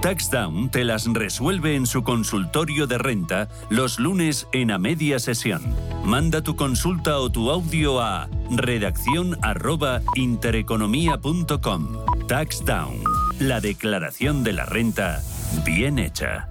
[0.00, 5.60] TaxDown te las resuelve en su consultorio de renta los lunes en a media sesión.
[6.06, 11.88] Manda tu consulta o tu audio a redacción arroba intereconomía.com.
[12.26, 13.02] TaxDown,
[13.40, 15.22] la declaración de la renta
[15.66, 16.48] bien hecha.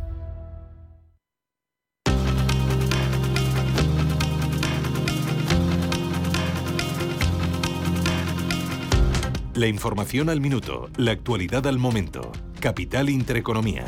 [9.56, 12.32] La información al minuto, la actualidad al momento.
[12.60, 13.86] Capital Intereconomía.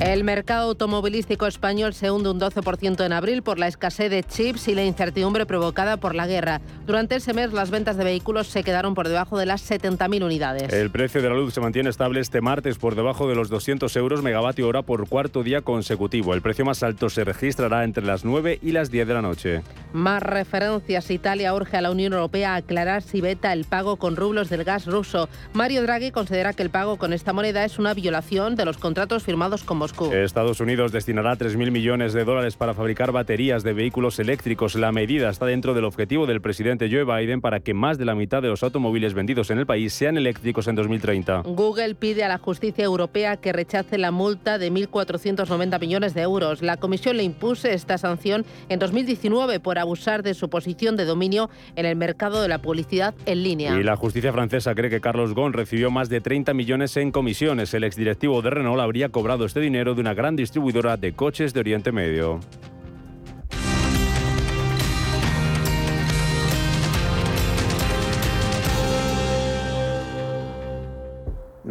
[0.00, 4.66] El mercado automovilístico español se hunde un 12% en abril por la escasez de chips
[4.68, 6.62] y la incertidumbre provocada por la guerra.
[6.86, 10.72] Durante ese mes las ventas de vehículos se quedaron por debajo de las 70.000 unidades.
[10.72, 13.94] El precio de la luz se mantiene estable este martes por debajo de los 200
[13.96, 16.32] euros megavatio hora por cuarto día consecutivo.
[16.32, 19.60] El precio más alto se registrará entre las 9 y las 10 de la noche.
[19.92, 21.10] Más referencias.
[21.10, 24.64] Italia urge a la Unión Europea a aclarar si veta el pago con rublos del
[24.64, 25.28] gas ruso.
[25.52, 29.24] Mario Draghi considera que el pago con esta moneda es una violación de los contratos
[29.24, 29.89] firmados con Moscú.
[30.12, 34.74] Estados Unidos destinará 3.000 millones de dólares para fabricar baterías de vehículos eléctricos.
[34.74, 38.14] La medida está dentro del objetivo del presidente Joe Biden para que más de la
[38.14, 41.42] mitad de los automóviles vendidos en el país sean eléctricos en 2030.
[41.46, 46.62] Google pide a la justicia europea que rechace la multa de 1.490 millones de euros.
[46.62, 51.50] La comisión le impuso esta sanción en 2019 por abusar de su posición de dominio
[51.76, 53.78] en el mercado de la publicidad en línea.
[53.78, 57.74] Y la justicia francesa cree que Carlos Ghosn recibió más de 30 millones en comisiones.
[57.74, 61.60] El exdirectivo de Renault habría cobrado este dinero de una gran distribuidora de coches de
[61.60, 62.38] Oriente Medio.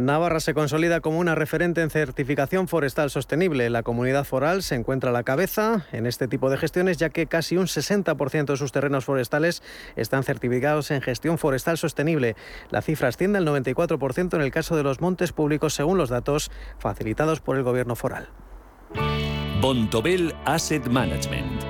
[0.00, 3.68] Navarra se consolida como una referente en certificación forestal sostenible.
[3.70, 7.26] La comunidad foral se encuentra a la cabeza en este tipo de gestiones, ya que
[7.26, 9.62] casi un 60% de sus terrenos forestales
[9.96, 12.34] están certificados en gestión forestal sostenible.
[12.70, 16.50] La cifra asciende al 94% en el caso de los montes públicos, según los datos
[16.78, 18.28] facilitados por el gobierno foral.
[19.60, 21.69] Bontobel Asset Management.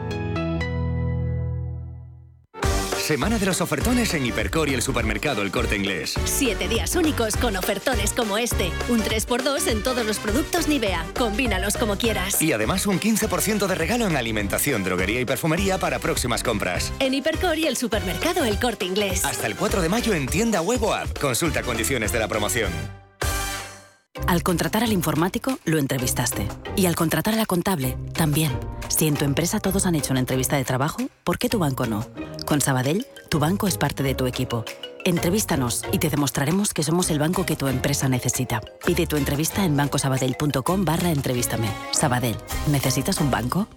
[3.11, 6.15] Semana de los ofertones en Hipercor y el supermercado El Corte Inglés.
[6.23, 8.71] Siete días únicos con ofertones como este.
[8.87, 11.05] Un 3x2 en todos los productos Nivea.
[11.17, 12.41] Combínalos como quieras.
[12.41, 16.93] Y además un 15% de regalo en alimentación, droguería y perfumería para próximas compras.
[17.01, 19.25] En Hipercor y el supermercado El Corte Inglés.
[19.25, 21.19] Hasta el 4 de mayo en tienda web o app.
[21.19, 22.71] Consulta condiciones de la promoción.
[24.27, 26.47] Al contratar al informático, lo entrevistaste.
[26.75, 28.51] Y al contratar a la contable, también.
[28.89, 31.85] Si en tu empresa todos han hecho una entrevista de trabajo, ¿por qué tu banco
[31.85, 32.05] no?
[32.45, 34.65] Con Sabadell, tu banco es parte de tu equipo.
[35.05, 38.61] Entrevístanos y te demostraremos que somos el banco que tu empresa necesita.
[38.85, 41.69] Pide tu entrevista en bancosabadell.com barra entrevístame.
[41.91, 43.67] Sabadell, ¿necesitas un banco?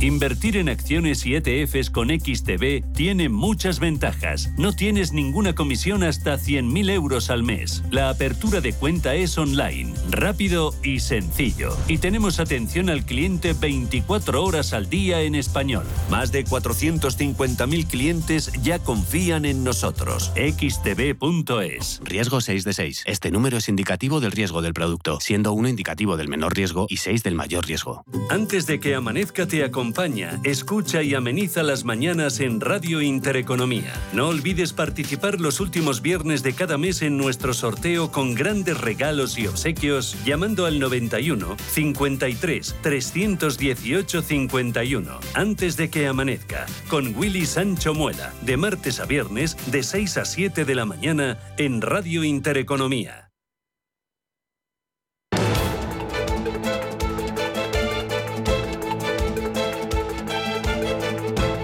[0.00, 4.48] Invertir en acciones y ETFs con XTB tiene muchas ventajas.
[4.56, 7.82] No tienes ninguna comisión hasta 100.000 euros al mes.
[7.90, 11.76] La apertura de cuenta es online, rápido y sencillo.
[11.86, 15.84] Y tenemos atención al cliente 24 horas al día en español.
[16.08, 20.32] Más de 450.000 clientes ya confían en nosotros.
[20.34, 22.00] XTB.es.
[22.04, 23.02] Riesgo 6 de 6.
[23.04, 26.96] Este número es indicativo del riesgo del producto, siendo 1 indicativo del menor riesgo y
[26.96, 28.02] 6 del mayor riesgo.
[28.30, 33.94] Antes de que amanezca te acompaña, escucha y ameniza las mañanas en Radio Intereconomía.
[34.12, 39.38] No olvides participar los últimos viernes de cada mes en nuestro sorteo con grandes regalos
[39.38, 47.94] y obsequios llamando al 91 53 318 51 antes de que amanezca con Willy Sancho
[47.94, 53.29] Muela de martes a viernes de 6 a 7 de la mañana en Radio Intereconomía.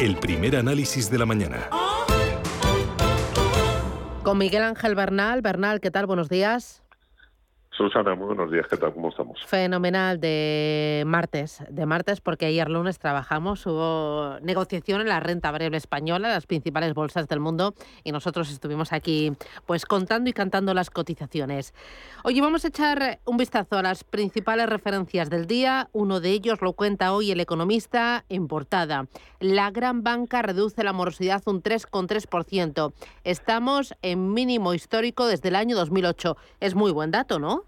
[0.07, 1.69] El primer análisis de la mañana.
[4.23, 5.43] Con Miguel Ángel Bernal.
[5.43, 6.07] Bernal, ¿qué tal?
[6.07, 6.86] Buenos días.
[7.77, 8.95] Susana, muy buenos días, ¿qué tal?
[8.95, 9.39] ¿Cómo estamos?
[9.45, 15.77] Fenomenal de martes, de martes porque ayer lunes trabajamos, hubo negociación en la renta variable
[15.77, 19.33] española, las principales bolsas del mundo y nosotros estuvimos aquí
[19.67, 21.75] pues contando y cantando las cotizaciones.
[22.25, 26.63] Oye, vamos a echar un vistazo a las principales referencias del día, uno de ellos
[26.63, 29.07] lo cuenta hoy el economista en portada.
[29.39, 32.95] La gran banca reduce la morosidad un 3,3%.
[33.25, 36.39] Estamos en mínimo histórico desde el año 2008.
[36.61, 37.66] Es muy buen dato, ¿no?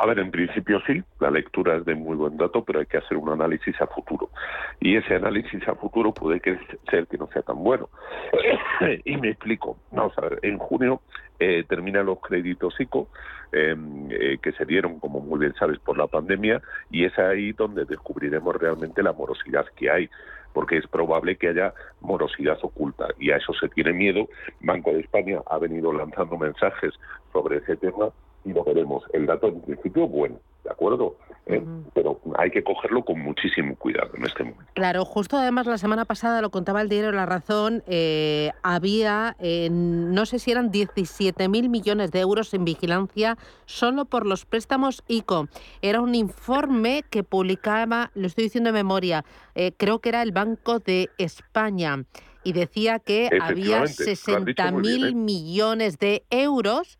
[0.00, 2.98] A ver, en principio sí, la lectura es de muy buen dato, pero hay que
[2.98, 4.30] hacer un análisis a futuro.
[4.78, 6.56] Y ese análisis a futuro puede que
[6.88, 7.88] ser que no sea tan bueno.
[9.04, 9.76] y me explico.
[9.90, 11.00] Vamos a ver, en junio
[11.40, 13.08] eh, terminan los créditos ICO,
[13.50, 17.50] em, eh, que se dieron, como muy bien sabes, por la pandemia, y es ahí
[17.50, 20.08] donde descubriremos realmente la morosidad que hay
[20.52, 24.28] porque es probable que haya morosidad oculta y a eso se tiene miedo.
[24.60, 26.94] Banco de España ha venido lanzando mensajes
[27.32, 28.10] sobre ese tema
[28.48, 29.04] y lo veremos.
[29.12, 31.16] El dato en principio bueno, ¿de acuerdo?
[31.46, 31.62] Eh,
[31.94, 34.64] pero hay que cogerlo con muchísimo cuidado en este momento.
[34.74, 39.34] Claro, justo además la semana pasada lo contaba el diario La Razón, eh, había,
[39.70, 45.48] no sé si eran 17.000 millones de euros en vigilancia solo por los préstamos ICO.
[45.80, 49.24] Era un informe que publicaba, lo estoy diciendo de memoria,
[49.54, 52.04] eh, creo que era el Banco de España
[52.44, 56.98] y decía que había 60.000 millones de euros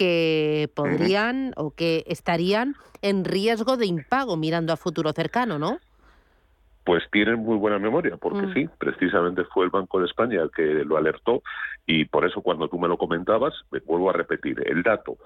[0.00, 5.78] que podrían o que estarían en riesgo de impago mirando a futuro cercano, ¿no?
[6.84, 8.54] Pues tienen muy buena memoria, porque mm.
[8.54, 11.42] sí, precisamente fue el Banco de España el que lo alertó
[11.86, 15.16] y por eso cuando tú me lo comentabas, me vuelvo a repetir, el dato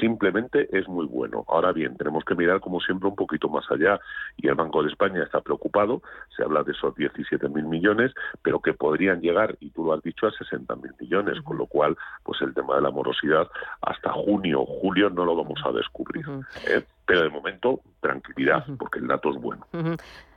[0.00, 1.44] simplemente es muy bueno.
[1.48, 4.00] Ahora bien, tenemos que mirar como siempre un poquito más allá
[4.36, 6.02] y el Banco de España está preocupado,
[6.36, 8.12] se habla de esos 17 mil millones,
[8.42, 11.66] pero que podrían llegar, y tú lo has dicho, a 60 mil millones, con lo
[11.66, 13.48] cual, pues el tema de la morosidad
[13.82, 16.24] hasta junio o julio no lo vamos a descubrir.
[16.66, 16.82] ¿eh?
[17.06, 19.66] Pero de momento, tranquilidad, porque el dato es bueno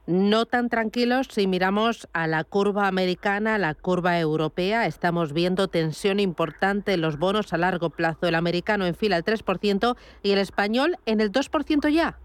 [0.08, 4.88] no tan tranquilos si miramos a la curva americana, a la curva europea.
[4.88, 8.28] Estamos viendo tensión importante en los bonos a largo plazo.
[8.28, 12.18] El americano en fila al 3% y el español en el 2% ya.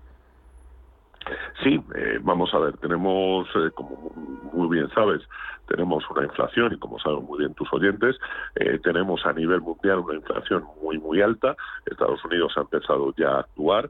[1.63, 4.13] Sí, eh, vamos a ver, tenemos, eh, como
[4.53, 5.23] muy bien sabes,
[5.69, 8.17] tenemos una inflación y como saben muy bien tus oyentes,
[8.57, 11.57] eh, tenemos a nivel mundial una inflación muy, muy alta.
[11.87, 13.89] Estados Unidos ha empezado ya a actuar,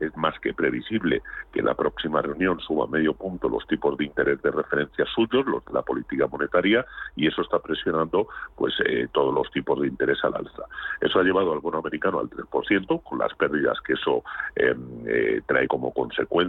[0.00, 4.40] es, más que previsible que la próxima reunión suba medio punto los tipos de interés
[4.42, 6.84] de referencia suyos, los de la política monetaria,
[7.14, 8.74] y eso está presionando pues
[9.12, 10.64] todos los tipos de interés al alza.
[11.00, 14.24] Eso ha llevado al bono americano al 3%, con las pérdidas que eso
[15.46, 16.45] trae como consecuencia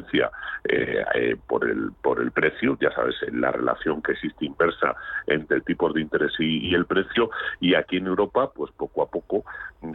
[0.64, 4.96] eh, eh, por, el, por el precio, ya sabes, la relación que existe inversa
[5.28, 7.30] entre el tipo de interés y, el precio,
[7.60, 9.44] y aquí en Europa, pues poco a poco,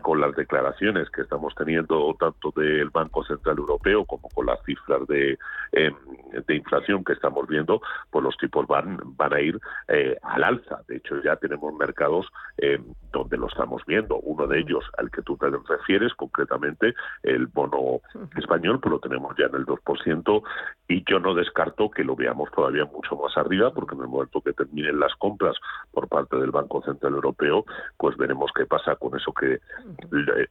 [0.03, 5.07] con las declaraciones que estamos teniendo tanto del Banco Central Europeo como con las cifras
[5.09, 5.39] de,
[5.73, 5.95] em,
[6.47, 7.81] de inflación que estamos viendo,
[8.11, 10.81] pues los tipos van, van a ir eh, al alza.
[10.87, 12.27] De hecho, ya tenemos mercados
[12.59, 14.17] em, donde lo estamos viendo.
[14.17, 18.01] Uno de ellos, al que tú te refieres, concretamente el bono
[18.37, 19.83] español, pues lo tenemos ya en el 2%
[20.89, 24.41] y yo no descarto que lo veamos todavía mucho más arriba, porque en el momento
[24.41, 25.57] que terminen las compras
[25.91, 27.65] por parte del Banco Central Europeo,
[27.97, 29.61] pues veremos qué pasa con eso que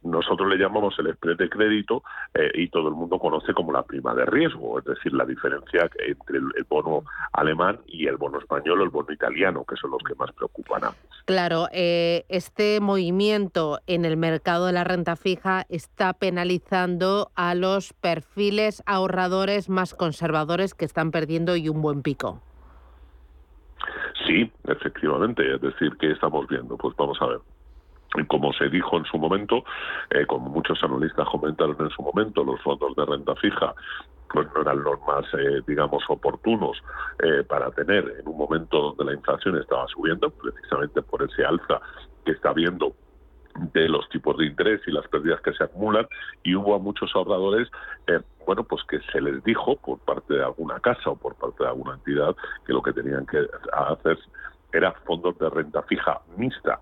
[0.02, 2.02] nosotros le llamamos el spread de crédito
[2.34, 5.88] eh, y todo el mundo conoce como la prima de riesgo, es decir, la diferencia
[6.06, 10.02] entre el, bono alemán y el bono español o el bono italiano, que son los
[10.02, 10.92] que más preocupan a
[11.26, 17.92] Claro, eh, este movimiento en el mercado de la renta fija está penalizando a los
[17.92, 19.31] perfiles ahorradores
[19.68, 22.40] más conservadores que están perdiendo y un buen pico.
[24.26, 26.76] Sí, efectivamente, es decir, ¿qué estamos viendo?
[26.76, 27.38] Pues vamos a ver
[28.28, 29.64] como se dijo en su momento,
[30.10, 33.74] eh, como muchos analistas comentaron en su momento, los fondos de renta fija
[34.32, 36.82] pues no eran los más, eh, digamos, oportunos
[37.22, 41.80] eh, para tener en un momento donde la inflación estaba subiendo, precisamente por ese alza
[42.24, 42.94] que está habiendo
[43.72, 46.06] de los tipos de interés y las pérdidas que se acumulan
[46.42, 47.68] y hubo a muchos ahorradores
[48.06, 51.62] eh, bueno pues que se les dijo por parte de alguna casa o por parte
[51.62, 52.34] de alguna entidad
[52.66, 54.18] que lo que tenían que hacer
[54.72, 56.80] era fondos de renta fija mixta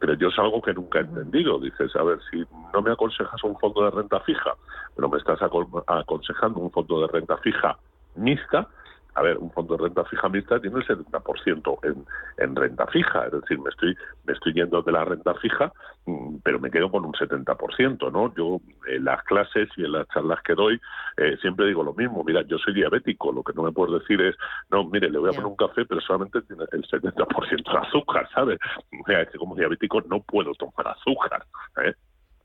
[0.00, 1.58] pero yo es algo que nunca he entendido.
[1.58, 4.54] Dices, a ver, si no me aconsejas un fondo de renta fija,
[4.94, 7.76] pero me estás aconsejando un fondo de renta fija
[8.14, 8.68] mixta,
[9.14, 12.04] a ver, un fondo de renta fija mixta tiene el 70% en,
[12.36, 15.72] en renta fija, es decir, me estoy, me estoy yendo de la renta fija,
[16.06, 18.34] mm, pero me quedo con un 70%, ¿no?
[18.34, 20.80] Yo en las clases y en las charlas que doy
[21.16, 24.20] eh, siempre digo lo mismo, mira, yo soy diabético, lo que no me puedes decir
[24.20, 24.36] es,
[24.70, 28.28] no, mire, le voy a poner un café, pero solamente tiene el 70% de azúcar,
[28.32, 28.58] ¿sabes?
[29.38, 31.44] como diabético no puedo tomar azúcar,
[31.84, 31.94] ¿eh?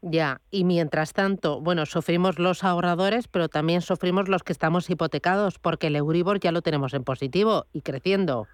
[0.05, 5.59] Ya, y mientras tanto, bueno, sufrimos los ahorradores, pero también sufrimos los que estamos hipotecados,
[5.59, 8.49] porque el Euribor ya lo tenemos en positivo y creciendo.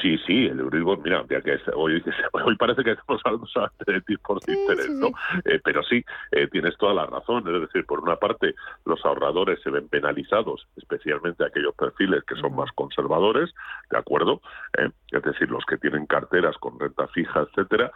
[0.00, 2.02] Sí, sí, el Euribor, mira, ya que hoy,
[2.32, 5.08] hoy parece que estamos hablando solamente de tipos de interés, ¿no?
[5.44, 7.46] Eh, pero sí, eh, tienes toda la razón.
[7.54, 8.54] Es decir, por una parte,
[8.84, 13.52] los ahorradores se ven penalizados, especialmente aquellos perfiles que son más conservadores,
[13.90, 14.40] ¿de acuerdo?
[14.78, 17.90] Eh, es decir, los que tienen carteras con renta fija, etcétera,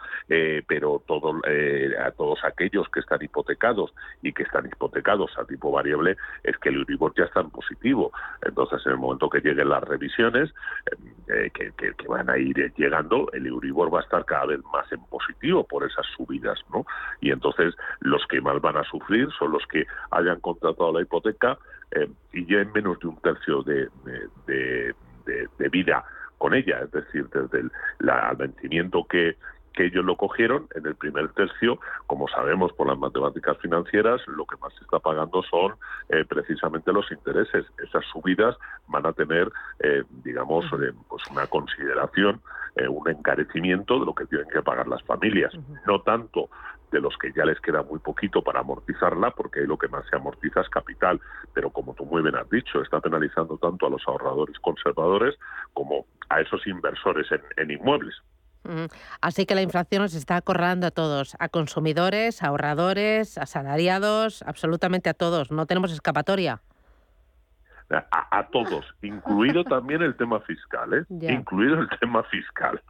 [0.67, 1.41] pero todo,
[2.03, 6.69] a todos aquellos que están hipotecados y que están hipotecados a tipo variable, es que
[6.69, 8.11] el Euribor ya está en positivo.
[8.41, 10.53] Entonces, en el momento que lleguen las revisiones,
[11.25, 15.03] que que, van a ir llegando, el Euribor va a estar cada vez más en
[15.05, 16.85] positivo por esas subidas, ¿no?
[17.21, 21.57] Y entonces los que más van a sufrir son los que hayan contratado la hipoteca
[21.91, 23.89] eh, y ya en menos de un tercio de,
[24.45, 26.03] de, vida
[26.37, 27.71] con ella, es decir, desde el
[28.37, 29.37] vencimiento que,
[29.73, 34.45] que ellos lo cogieron en el primer tercio, como sabemos por las matemáticas financieras, lo
[34.45, 35.73] que más se está pagando son
[36.09, 37.65] eh, precisamente los intereses.
[37.83, 38.55] Esas subidas
[38.87, 42.41] van a tener, eh, digamos, eh, pues una consideración,
[42.89, 45.53] un encarecimiento de lo que tienen que pagar las familias,
[45.85, 46.49] no tanto
[46.91, 50.03] de los que ya les queda muy poquito para amortizarla, porque ahí lo que más
[50.09, 51.21] se amortiza es capital,
[51.53, 55.35] pero como tú muy bien has dicho, está penalizando tanto a los ahorradores conservadores
[55.73, 58.15] como a esos inversores en inmuebles.
[59.21, 64.41] Así que la inflación nos está acorralando a todos, a consumidores, a ahorradores, a salariados,
[64.43, 65.51] absolutamente a todos.
[65.51, 66.61] No tenemos escapatoria.
[68.11, 71.05] A, todos, incluido también el tema fiscal, ¿eh?
[71.31, 72.81] incluido el tema fiscal,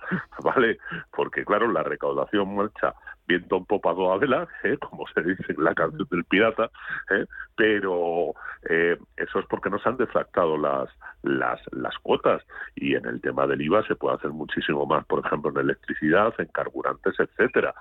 [0.41, 0.78] ¿vale?
[1.11, 2.93] Porque claro, la recaudación marcha
[3.28, 4.78] viento en popa a vela, ¿eh?
[4.78, 6.69] como se dice en la canción del pirata,
[7.11, 7.26] ¿eh?
[7.55, 8.34] pero
[8.69, 10.89] eh, eso es porque nos han defractado las,
[11.21, 12.43] las, las cuotas
[12.76, 16.34] y en el tema del IVA se puede hacer muchísimo más, por ejemplo, en electricidad,
[16.38, 17.74] en carburantes, etcétera.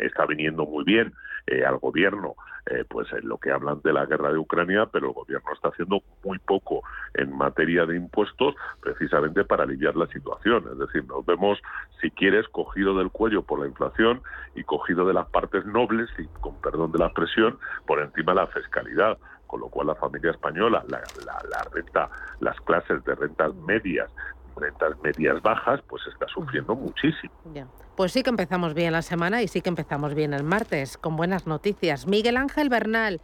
[0.00, 1.12] está viniendo muy bien
[1.66, 2.36] al gobierno,
[2.88, 6.02] pues en lo que hablan de la guerra de Ucrania, pero el gobierno está haciendo
[6.24, 6.82] muy poco
[7.14, 10.64] en materia de impuestos precisamente para aliviar la situación.
[10.72, 11.60] Es decir, nos vemos,
[12.00, 14.22] si quieres, cogido del cuello por la inflación
[14.54, 18.40] y cogido de las partes nobles y con perdón de la expresión por encima de
[18.40, 22.10] la fiscalidad con lo cual la familia española la, la, renta
[22.40, 24.10] las clases de rentas medias
[24.56, 27.32] rentas medias bajas pues está sufriendo muchísimo
[27.96, 31.16] pues sí que empezamos bien la semana y sí que empezamos bien el martes con
[31.16, 33.20] buenas noticias Miguel Ángel Bernal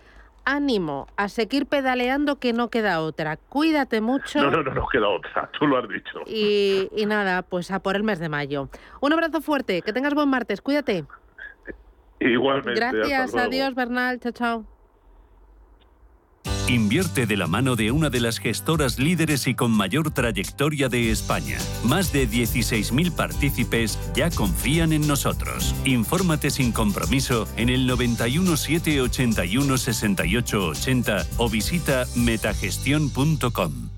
[0.49, 3.37] ánimo, a seguir pedaleando que no queda otra.
[3.37, 4.41] Cuídate mucho.
[4.41, 6.21] No, no, no, no queda otra, tú lo has dicho.
[6.27, 8.71] Y, y nada, pues a por el mes de mayo.
[9.01, 11.05] Un abrazo fuerte, que tengas buen martes, cuídate.
[12.21, 12.81] Igualmente.
[12.81, 14.79] Gracias, adiós Bernal, chao, chao.
[16.69, 21.11] Invierte de la mano de una de las gestoras líderes y con mayor trayectoria de
[21.11, 21.57] España.
[21.83, 25.75] Más de 16.000 partícipes ya confían en nosotros.
[25.87, 33.98] Infórmate sin compromiso en el 91 781 68 80 o visita metagestión.com.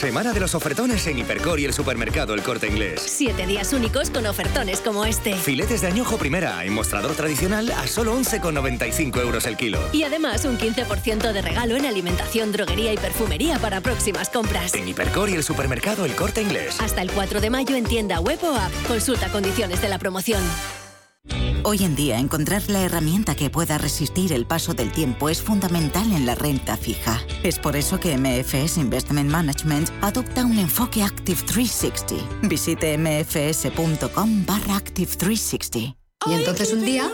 [0.00, 3.02] Semana de los ofertones en Hipercor y el supermercado El Corte Inglés.
[3.04, 5.34] Siete días únicos con ofertones como este.
[5.34, 9.78] Filetes de añojo primera en mostrador tradicional a solo 11,95 euros el kilo.
[9.92, 14.72] Y además un 15% de regalo en alimentación, droguería y perfumería para próximas compras.
[14.72, 16.80] En Hipercor y el supermercado El Corte Inglés.
[16.80, 18.72] Hasta el 4 de mayo en tienda web o app.
[18.88, 20.42] Consulta condiciones de la promoción.
[21.62, 26.10] Hoy en día, encontrar la herramienta que pueda resistir el paso del tiempo es fundamental
[26.10, 27.20] en la renta fija.
[27.42, 32.48] Es por eso que MFS Investment Management adopta un enfoque Active 360.
[32.48, 35.96] Visite mfs.com barra Active 360.
[36.26, 37.08] Y entonces un día,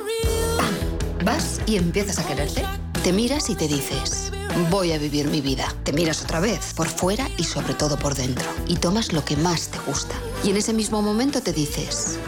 [0.57, 1.24] ¡pam!
[1.24, 2.64] Vas y empiezas a quererte.
[3.02, 4.32] Te miras y te dices,
[4.70, 5.74] voy a vivir mi vida.
[5.82, 8.46] Te miras otra vez, por fuera y sobre todo por dentro.
[8.68, 10.14] Y tomas lo que más te gusta.
[10.44, 12.18] Y en ese mismo momento te dices,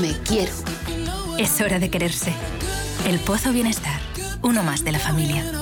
[0.00, 0.52] me quiero.
[1.38, 2.32] Es hora de quererse.
[3.06, 4.00] El Pozo Bienestar,
[4.42, 5.61] uno más de la familia.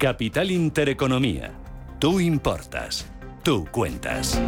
[0.00, 1.52] Capital Intereconomía.
[1.98, 3.04] Tú importas.
[3.42, 4.40] Tú cuentas.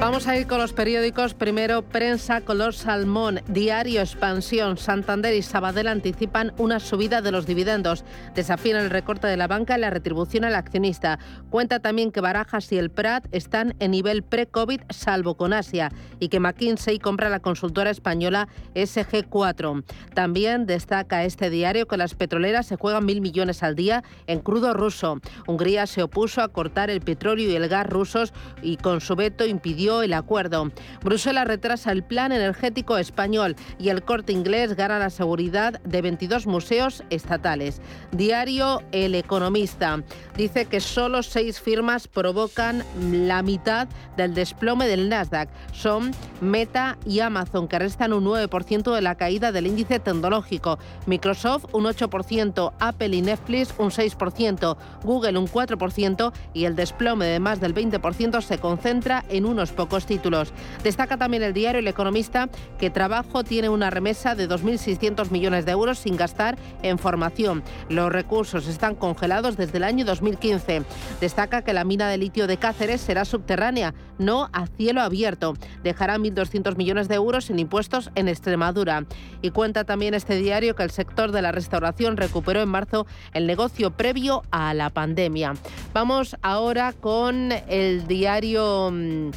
[0.00, 1.34] Vamos a ir con los periódicos.
[1.34, 8.02] Primero, Prensa Color Salmón, Diario Expansión, Santander y Sabadell anticipan una subida de los dividendos.
[8.34, 11.18] Desafían el recorte de la banca y la retribución al accionista.
[11.50, 16.30] Cuenta también que Barajas y el Prat están en nivel pre-COVID, salvo con Asia, y
[16.30, 19.84] que McKinsey compra la consultora española SG4.
[20.14, 24.72] También destaca este diario que las petroleras se juegan mil millones al día en crudo
[24.72, 25.20] ruso.
[25.46, 28.32] Hungría se opuso a cortar el petróleo y el gas rusos
[28.62, 30.70] y con su veto impidió el acuerdo.
[31.02, 36.46] Bruselas retrasa el plan energético español y el corte inglés gana la seguridad de 22
[36.46, 37.80] museos estatales.
[38.12, 40.02] Diario El Economista
[40.36, 45.48] dice que solo seis firmas provocan la mitad del desplome del Nasdaq.
[45.72, 50.78] Son Meta y Amazon, que restan un 9% de la caída del índice tecnológico.
[51.06, 57.40] Microsoft un 8%, Apple y Netflix un 6%, Google un 4% y el desplome de
[57.40, 60.52] más del 20% se concentra en unos pocos títulos.
[60.84, 65.72] Destaca también el diario El Economista que Trabajo tiene una remesa de 2.600 millones de
[65.72, 67.62] euros sin gastar en formación.
[67.88, 70.82] Los recursos están congelados desde el año 2015.
[71.18, 75.54] Destaca que la mina de litio de Cáceres será subterránea, no a cielo abierto.
[75.82, 79.06] Dejará 1.200 millones de euros sin impuestos en Extremadura.
[79.40, 83.46] Y cuenta también este diario que el sector de la restauración recuperó en marzo el
[83.46, 85.54] negocio previo a la pandemia.
[85.94, 89.30] Vamos ahora con el diario mm,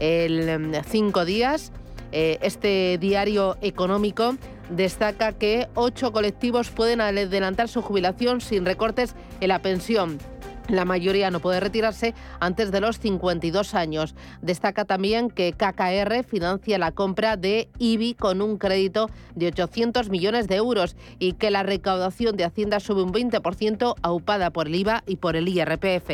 [0.00, 1.72] el Cinco Días.
[2.12, 4.34] Eh, este diario económico
[4.68, 10.18] destaca que ocho colectivos pueden adelantar su jubilación sin recortes en la pensión.
[10.70, 14.14] La mayoría no puede retirarse antes de los 52 años.
[14.40, 20.46] Destaca también que KKR financia la compra de IBI con un crédito de 800 millones
[20.46, 25.02] de euros y que la recaudación de Hacienda sube un 20% aupada por el IVA
[25.08, 26.08] y por el IRPF.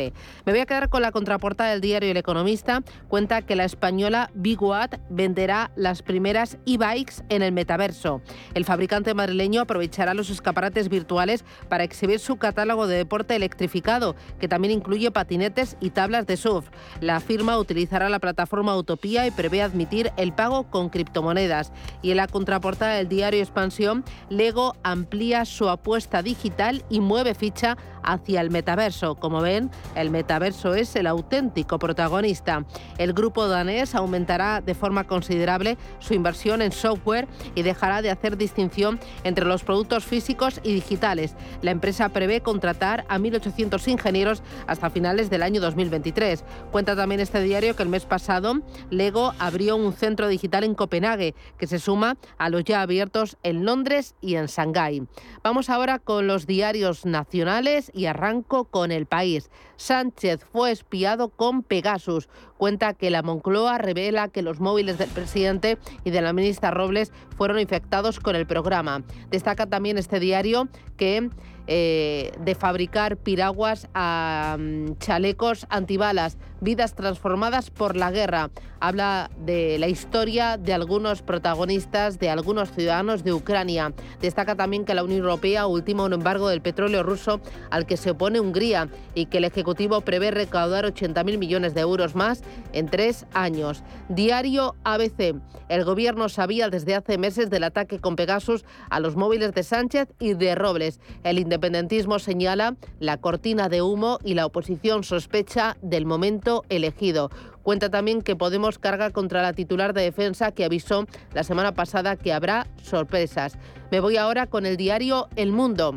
[0.45, 2.81] Me voy a quedar con la contraportada del diario El Economista.
[3.07, 8.21] Cuenta que la española Biguat venderá las primeras e-bikes en el metaverso.
[8.55, 14.46] El fabricante madrileño aprovechará los escaparates virtuales para exhibir su catálogo de deporte electrificado que
[14.47, 16.69] también incluye patinetes y tablas de surf.
[17.01, 21.71] La firma utilizará la plataforma Utopía y prevé admitir el pago con criptomonedas.
[22.01, 27.77] Y en la contraportada del diario Expansión, Lego amplía su apuesta digital y mueve ficha
[28.07, 29.15] hacia el metaverso.
[29.15, 32.65] Como ven, el metaverso es el auténtico protagonista.
[32.97, 38.37] El grupo danés aumentará de forma considerable su inversión en software y dejará de hacer
[38.37, 41.35] distinción entre los productos físicos y digitales.
[41.61, 46.45] La empresa prevé contratar a 1.800 ingenieros hasta finales del año 2023.
[46.71, 51.35] Cuenta también este diario que el mes pasado Lego abrió un centro digital en Copenhague
[51.57, 55.07] que se suma a los ya abiertos en Londres y en Shanghái.
[55.43, 59.49] Vamos ahora con los diarios nacionales y arranco con el país.
[59.75, 62.29] Sánchez fue espiado con Pegasus.
[62.57, 67.11] Cuenta que la Moncloa revela que los móviles del presidente y de la ministra Robles
[67.35, 69.03] fueron infectados con el programa.
[69.29, 71.29] Destaca también este diario que
[71.69, 78.49] eh, de fabricar piraguas a mm, chalecos antibalas, vidas transformadas por la guerra.
[78.79, 83.93] Habla de la historia de algunos protagonistas, de algunos ciudadanos de Ucrania.
[84.21, 87.41] Destaca también que la Unión Europea ultima un embargo del petróleo ruso
[87.71, 92.15] al que se opone Hungría y que el Ejecutivo prevé recaudar 80.000 millones de euros
[92.15, 92.41] más
[92.73, 93.83] en tres años.
[94.09, 95.35] Diario ABC.
[95.69, 100.07] El gobierno sabía desde hace meses del ataque con Pegasus a los móviles de Sánchez
[100.19, 101.01] y de Robles.
[101.23, 107.29] El independentismo señala la cortina de humo y la oposición sospecha del momento elegido.
[107.63, 112.15] Cuenta también que Podemos carga contra la titular de defensa que avisó la semana pasada
[112.15, 113.57] que habrá sorpresas.
[113.91, 115.95] Me voy ahora con el diario El Mundo.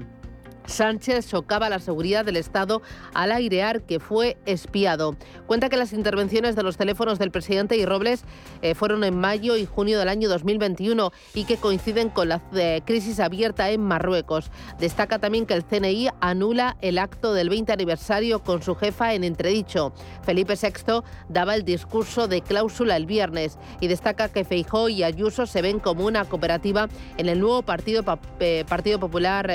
[0.66, 2.82] Sánchez socava la seguridad del Estado
[3.14, 5.16] al airear que fue espiado.
[5.46, 8.24] Cuenta que las intervenciones de los teléfonos del presidente y Robles
[8.62, 12.82] eh, fueron en mayo y junio del año 2021 y que coinciden con la eh,
[12.84, 14.50] crisis abierta en Marruecos.
[14.78, 19.24] Destaca también que el CNI anula el acto del 20 aniversario con su jefa en
[19.24, 19.92] entredicho.
[20.22, 25.46] Felipe VI daba el discurso de cláusula el viernes y destaca que Feijó y Ayuso
[25.46, 28.02] se ven como una cooperativa en el nuevo Partido,
[28.40, 29.50] eh, partido Popular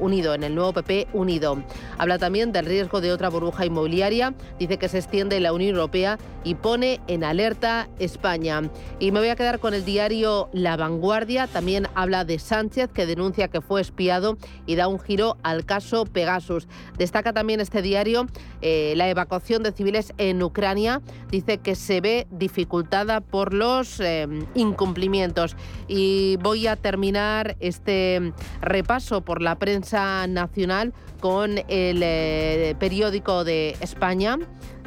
[0.00, 1.62] Unido, en el nuevo PP unido.
[1.98, 5.74] Habla también del riesgo de otra burbuja inmobiliaria, dice que se extiende en la Unión
[5.74, 8.62] Europea y pone en alerta España.
[8.98, 13.06] Y me voy a quedar con el diario La Vanguardia, también habla de Sánchez que
[13.06, 16.68] denuncia que fue espiado y da un giro al caso Pegasus.
[16.96, 18.26] Destaca también este diario
[18.62, 24.26] eh, la evacuación de civiles en Ucrania, dice que se ve dificultada por los eh,
[24.54, 25.56] incumplimientos.
[25.88, 33.76] Y voy a terminar este repaso por la prensa nacional con el eh, periódico de
[33.80, 34.38] España.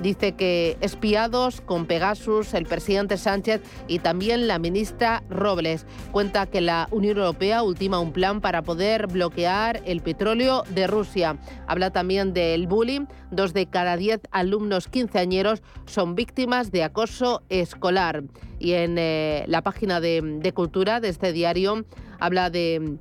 [0.01, 5.85] Dice que espiados con Pegasus, el presidente Sánchez y también la ministra Robles.
[6.13, 11.37] Cuenta que la Unión Europea ultima un plan para poder bloquear el petróleo de Rusia.
[11.67, 13.07] Habla también del bullying.
[13.31, 18.23] Dos de cada diez alumnos quinceañeros son víctimas de acoso escolar.
[18.57, 21.85] Y en eh, la página de Cultura de este diario
[22.19, 22.99] habla de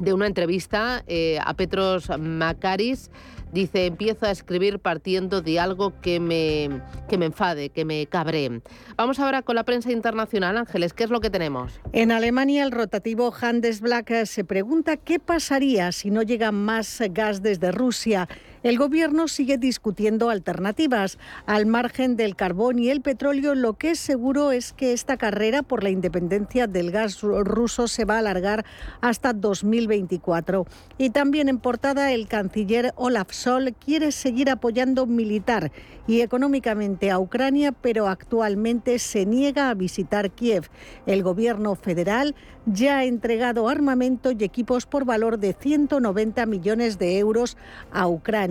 [0.00, 3.10] de una entrevista eh, a Petros Macaris.
[3.52, 8.62] Dice, empiezo a escribir partiendo de algo que me, que me enfade, que me cabre.
[8.96, 10.56] Vamos ahora con la prensa internacional.
[10.56, 11.80] Ángeles, ¿qué es lo que tenemos?
[11.92, 17.72] En Alemania, el rotativo Handelsblatt se pregunta qué pasaría si no llega más gas desde
[17.72, 18.28] Rusia.
[18.62, 21.16] El gobierno sigue discutiendo alternativas.
[21.46, 25.62] Al margen del carbón y el petróleo, lo que es seguro es que esta carrera
[25.62, 28.66] por la independencia del gas ruso se va a alargar
[29.00, 30.66] hasta 2024.
[30.98, 35.72] Y también en portada, el canciller Olaf Sol quiere seguir apoyando militar
[36.06, 40.68] y económicamente a Ucrania, pero actualmente se niega a visitar Kiev.
[41.06, 42.34] El gobierno federal
[42.66, 47.56] ya ha entregado armamento y equipos por valor de 190 millones de euros
[47.90, 48.49] a Ucrania.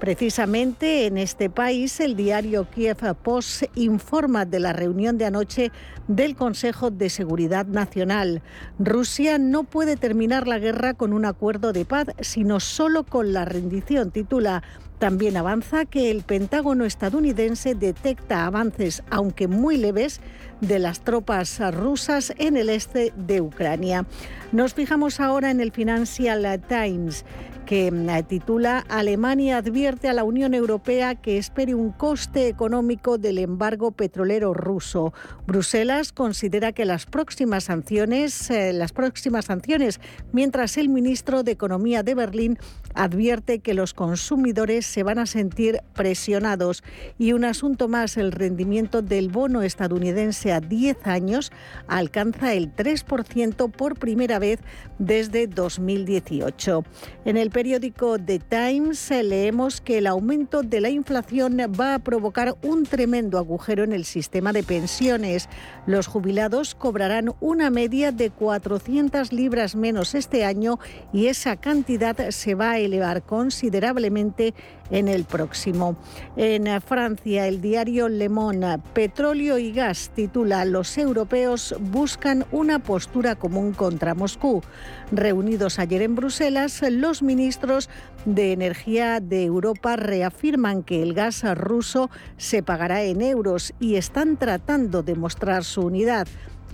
[0.00, 5.70] Precisamente en este país, el diario Kiev Post informa de la reunión de anoche
[6.08, 8.42] del Consejo de Seguridad Nacional.
[8.78, 13.44] Rusia no puede terminar la guerra con un acuerdo de paz, sino solo con la
[13.44, 14.62] rendición, titula
[14.98, 20.20] también avanza que el Pentágono estadounidense detecta avances, aunque muy leves,
[20.60, 24.06] de las tropas rusas en el este de Ucrania.
[24.52, 27.24] Nos fijamos ahora en el Financial Times
[27.64, 33.38] que eh, titula Alemania advierte a la Unión Europea que espere un coste económico del
[33.38, 35.12] embargo petrolero ruso.
[35.46, 40.00] Bruselas considera que las próximas sanciones, eh, las próximas sanciones,
[40.32, 42.58] mientras el ministro de Economía de Berlín
[42.94, 46.82] advierte que los consumidores se van a sentir presionados.
[47.18, 51.52] Y un asunto más, el rendimiento del bono estadounidense a 10 años
[51.86, 54.60] alcanza el 3% por primera vez
[54.98, 56.84] desde 2018.
[57.24, 61.98] En el periódico The Times eh, leemos que el aumento de la inflación va a
[61.98, 65.48] provocar un tremendo agujero en el sistema de pensiones.
[65.86, 70.78] Los jubilados cobrarán una media de 400 libras menos este año
[71.12, 74.54] y esa cantidad se va a elevar considerablemente
[74.90, 75.96] en el próximo.
[76.36, 83.34] En Francia, el diario Le Monde, Petróleo y Gas titula Los europeos buscan una postura
[83.36, 84.62] común contra Moscú.
[85.10, 87.88] Reunidos ayer en Bruselas, los ministros
[88.24, 94.36] de Energía de Europa reafirman que el gas ruso se pagará en euros y están
[94.36, 96.26] tratando de mostrar su unidad.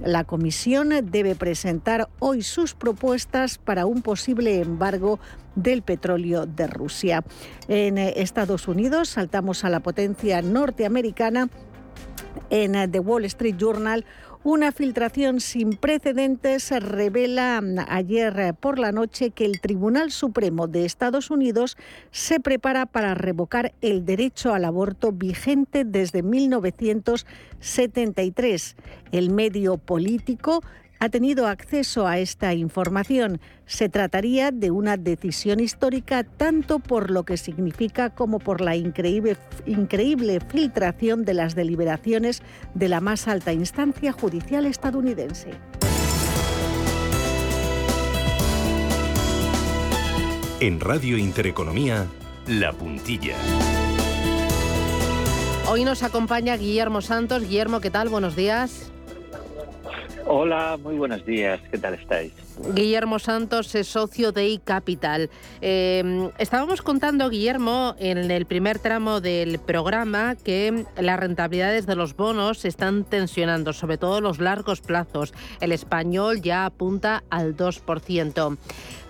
[0.05, 5.21] La Comisión debe presentar hoy sus propuestas para un posible embargo
[5.57, 7.23] del petróleo de Rusia.
[7.69, 11.49] En Estados Unidos saltamos a la potencia norteamericana
[12.49, 14.05] En The Wall Street Journal,
[14.43, 21.31] una filtración sin precedentes revela ayer por la noche que el Tribunal Supremo de Estados
[21.31, 21.77] Unidos
[22.11, 28.77] se prepara para revocar el derecho al aborto vigente desde 1973.
[29.13, 30.63] El medio político
[31.01, 33.41] ha tenido acceso a esta información.
[33.65, 39.39] Se trataría de una decisión histórica tanto por lo que significa como por la increíble,
[39.67, 42.43] increíble filtración de las deliberaciones
[42.75, 45.53] de la más alta instancia judicial estadounidense.
[50.61, 52.07] En Radio Intereconomía,
[52.47, 53.35] La Puntilla.
[55.67, 57.43] Hoy nos acompaña Guillermo Santos.
[57.45, 58.11] Guillermo, ¿qué tal?
[58.11, 58.93] Buenos días.
[60.27, 61.61] Hola, muy buenos días.
[61.71, 62.33] ¿Qué tal estáis?
[62.75, 65.31] Guillermo Santos es socio de iCapital.
[65.61, 72.17] Eh, estábamos contando, Guillermo, en el primer tramo del programa que las rentabilidades de los
[72.17, 75.33] bonos se están tensionando, sobre todo los largos plazos.
[75.61, 78.57] El español ya apunta al 2%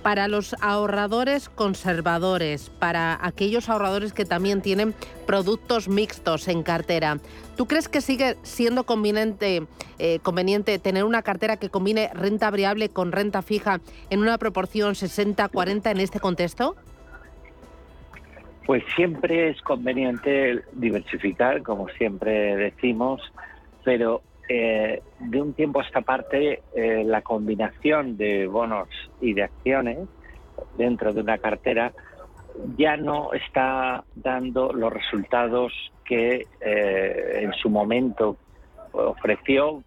[0.02, 4.94] para los ahorradores conservadores, para aquellos ahorradores que también tienen
[5.26, 7.18] productos mixtos en cartera.
[7.56, 9.62] ¿Tú crees que sigue siendo conveniente,
[9.98, 14.94] eh, conveniente tener una cartera que combine renta variable con renta fija en una proporción
[14.94, 16.76] 60-40 en este contexto?
[18.66, 23.20] Pues siempre es conveniente diversificar, como siempre decimos,
[23.84, 24.22] pero
[24.52, 28.88] eh, de un tiempo a esta parte eh, la combinación de bonos
[29.20, 30.08] y de acciones
[30.76, 31.92] dentro de una cartera
[32.76, 35.72] ya no está dando los resultados
[36.04, 38.38] que eh, en su momento
[38.90, 39.84] ofreció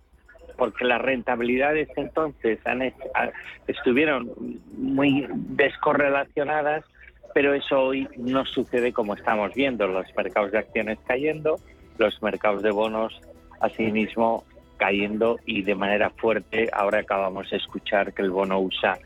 [0.57, 2.59] porque las rentabilidades entonces
[3.68, 4.32] estuvieron
[4.78, 6.86] muy descorrelacionadas,
[7.34, 11.57] pero eso hoy no sucede como estamos viendo, los mercados de acciones cayendo,
[11.97, 13.20] los mercados de bonos
[13.59, 14.45] asimismo
[14.84, 16.69] cayendo y de manera fuerte.
[16.73, 18.99] Ahora acabamos de escuchar que el bono USA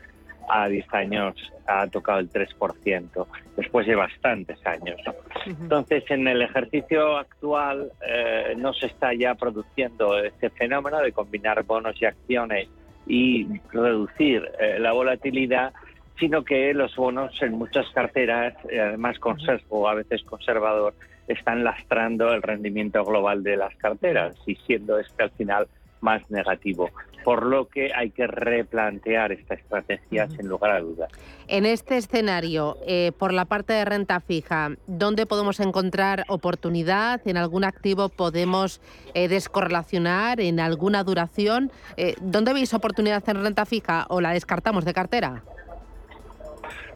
[0.50, 1.34] a 10 años
[1.68, 3.26] ha tocado el 3%,
[3.56, 5.00] después de bastantes años.
[5.46, 11.62] Entonces, en el ejercicio actual eh, no se está ya produciendo este fenómeno de combinar
[11.62, 12.68] bonos y acciones
[13.06, 15.72] y reducir eh, la volatilidad,
[16.18, 20.94] sino que los bonos en muchas carteras, eh, además con sesgo a veces conservador,
[21.28, 25.68] están lastrando el rendimiento global de las carteras y siendo este al final
[26.00, 26.90] más negativo.
[27.24, 31.10] Por lo que hay que replantear esta estrategia sin lugar a dudas.
[31.48, 37.20] En este escenario, eh, por la parte de renta fija, ¿dónde podemos encontrar oportunidad?
[37.26, 38.80] ¿En algún activo podemos
[39.14, 40.40] eh, descorrelacionar?
[40.40, 41.70] ¿En alguna duración?
[41.96, 45.42] Eh, ¿Dónde veis oportunidad en renta fija o la descartamos de cartera?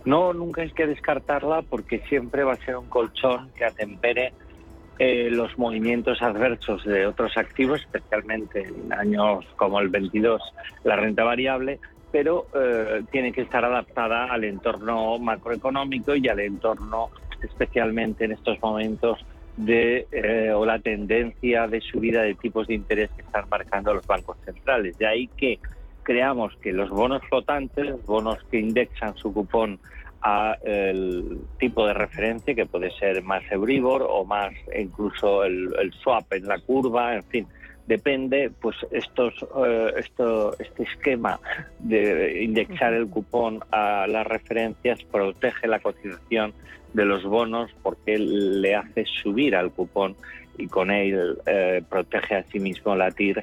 [0.05, 4.32] No, nunca hay que descartarla porque siempre va a ser un colchón que atempere
[4.98, 10.42] eh, los movimientos adversos de otros activos, especialmente en años como el 22,
[10.84, 11.80] la renta variable,
[12.11, 17.11] pero eh, tiene que estar adaptada al entorno macroeconómico y al entorno,
[17.42, 19.24] especialmente en estos momentos,
[19.57, 24.07] de eh, o la tendencia de subida de tipos de interés que están marcando los
[24.07, 24.96] bancos centrales.
[24.98, 25.59] De ahí que
[26.03, 29.78] creamos que los bonos flotantes, bonos que indexan su cupón
[30.22, 36.32] a el tipo de referencia que puede ser más Euribor o más incluso el, swap
[36.32, 37.46] en la curva, en fin,
[37.86, 39.34] depende, pues estos,
[39.66, 41.40] eh, esto, este esquema
[41.80, 46.55] de indexar el cupón a las referencias protege la cotización
[46.92, 50.14] de los bonos porque le hace subir al cupón
[50.59, 53.42] y con él eh, protege a sí mismo la TIR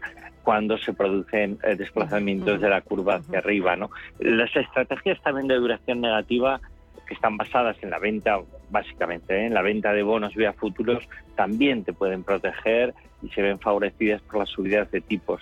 [0.49, 3.75] cuando se producen eh, desplazamientos de la curva hacia arriba.
[3.75, 3.91] ¿no?
[4.17, 6.59] Las estrategias también de duración negativa
[7.07, 8.39] que están basadas en la venta,
[8.71, 9.45] básicamente, ¿eh?
[9.45, 14.23] en la venta de bonos vía futuros, también te pueden proteger y se ven favorecidas
[14.23, 15.39] por las subidas de tipos.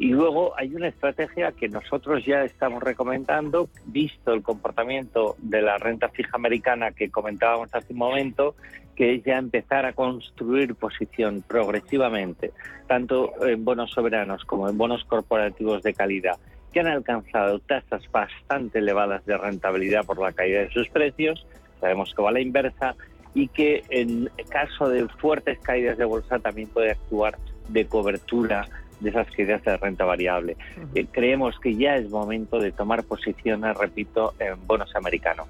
[0.00, 5.78] Y luego hay una estrategia que nosotros ya estamos recomendando, visto el comportamiento de la
[5.78, 8.56] renta fija americana que comentábamos hace un momento,
[8.98, 12.50] que es ya empezar a construir posición progresivamente,
[12.88, 16.36] tanto en bonos soberanos como en bonos corporativos de calidad,
[16.72, 21.46] que han alcanzado tasas bastante elevadas de rentabilidad por la caída de sus precios,
[21.80, 22.96] sabemos que va a la inversa,
[23.34, 27.38] y que en caso de fuertes caídas de bolsa también puede actuar
[27.68, 28.66] de cobertura
[29.00, 30.56] de esas caídas de renta variable.
[30.94, 35.46] Eh, creemos que ya es momento de tomar posiciones, repito, en bonos americanos.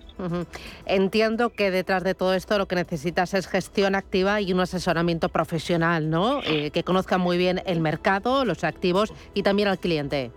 [0.86, 5.28] Entiendo que detrás de todo esto lo que necesitas es gestión activa y un asesoramiento
[5.28, 6.40] profesional, ¿no?
[6.44, 10.30] Eh, que conozca muy bien el mercado, los activos y también al cliente.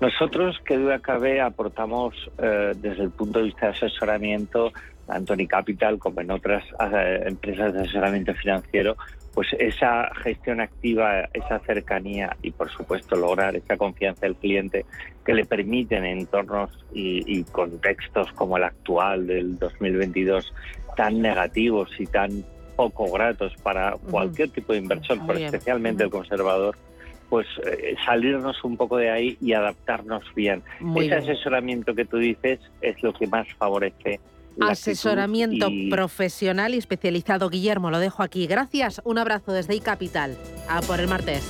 [0.00, 4.72] Nosotros, que duda cabe, aportamos eh, desde el punto de vista de asesoramiento,
[5.06, 8.96] tanto en Capital como en otras eh, empresas de asesoramiento financiero,
[9.36, 14.86] pues esa gestión activa, esa cercanía y por supuesto lograr esa confianza del cliente
[15.26, 20.54] que le permiten en entornos y, contextos como el actual del 2022
[20.96, 26.74] tan negativos y tan poco gratos para cualquier tipo de inversor, pero especialmente el conservador,
[27.28, 30.62] pues eh, salirnos un poco de ahí y adaptarnos bien.
[30.96, 34.18] Ese asesoramiento que tú dices es lo que más favorece
[34.60, 37.48] Asesoramiento profesional y especializado.
[37.50, 38.46] Guillermo, lo dejo aquí.
[38.46, 39.00] Gracias.
[39.04, 40.36] Un abrazo desde iCapital.
[40.68, 41.44] A por el martes.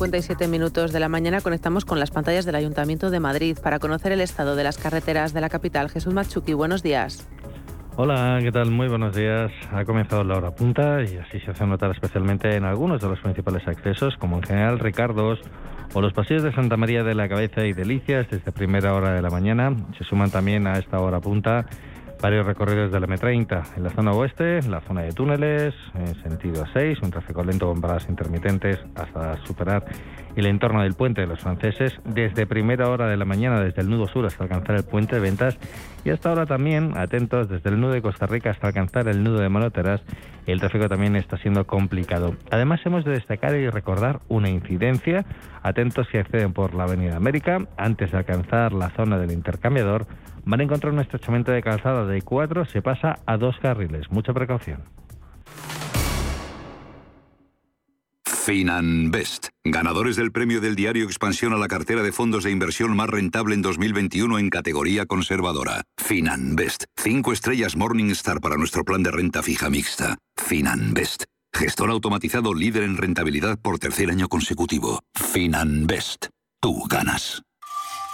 [0.00, 4.12] 57 minutos de la mañana conectamos con las pantallas del Ayuntamiento de Madrid para conocer
[4.12, 5.90] el estado de las carreteras de la capital.
[5.90, 7.28] Jesús Machuki, buenos días.
[7.96, 8.70] Hola, ¿qué tal?
[8.70, 9.52] Muy buenos días.
[9.70, 13.20] Ha comenzado la hora punta y así se hace notar especialmente en algunos de los
[13.20, 15.38] principales accesos, como en General Ricardos
[15.92, 19.20] o los pasillos de Santa María de la Cabeza y Delicias desde primera hora de
[19.20, 19.76] la mañana.
[19.98, 21.66] Se suman también a esta hora punta
[22.20, 26.64] varios recorridos de la M30 en la zona oeste, la zona de túneles, en sentido
[26.66, 29.84] A6, un tráfico lento con paradas intermitentes hasta superar
[30.36, 33.90] el entorno del puente de los franceses desde primera hora de la mañana, desde el
[33.90, 35.58] nudo sur hasta alcanzar el puente de ventas
[36.04, 39.40] y hasta ahora también atentos desde el nudo de Costa Rica hasta alcanzar el nudo
[39.40, 40.02] de Manoteras.
[40.46, 42.34] El tráfico también está siendo complicado.
[42.50, 45.24] Además hemos de destacar y recordar una incidencia.
[45.62, 50.06] Atentos si acceden por la Avenida América antes de alcanzar la zona del intercambiador
[50.44, 54.10] van a encontrar un estrechamiento de calzada de cuatro, se pasa a dos carriles.
[54.10, 54.82] Mucha precaución.
[58.50, 63.08] Finanbest, ganadores del premio del diario Expansión a la cartera de fondos de inversión más
[63.08, 65.82] rentable en 2021 en categoría conservadora.
[65.98, 70.16] Finanbest, cinco estrellas Morningstar para nuestro plan de renta fija mixta.
[70.36, 75.00] Finanbest, gestor automatizado líder en rentabilidad por tercer año consecutivo.
[75.14, 76.26] Finanbest,
[76.60, 77.42] tú ganas.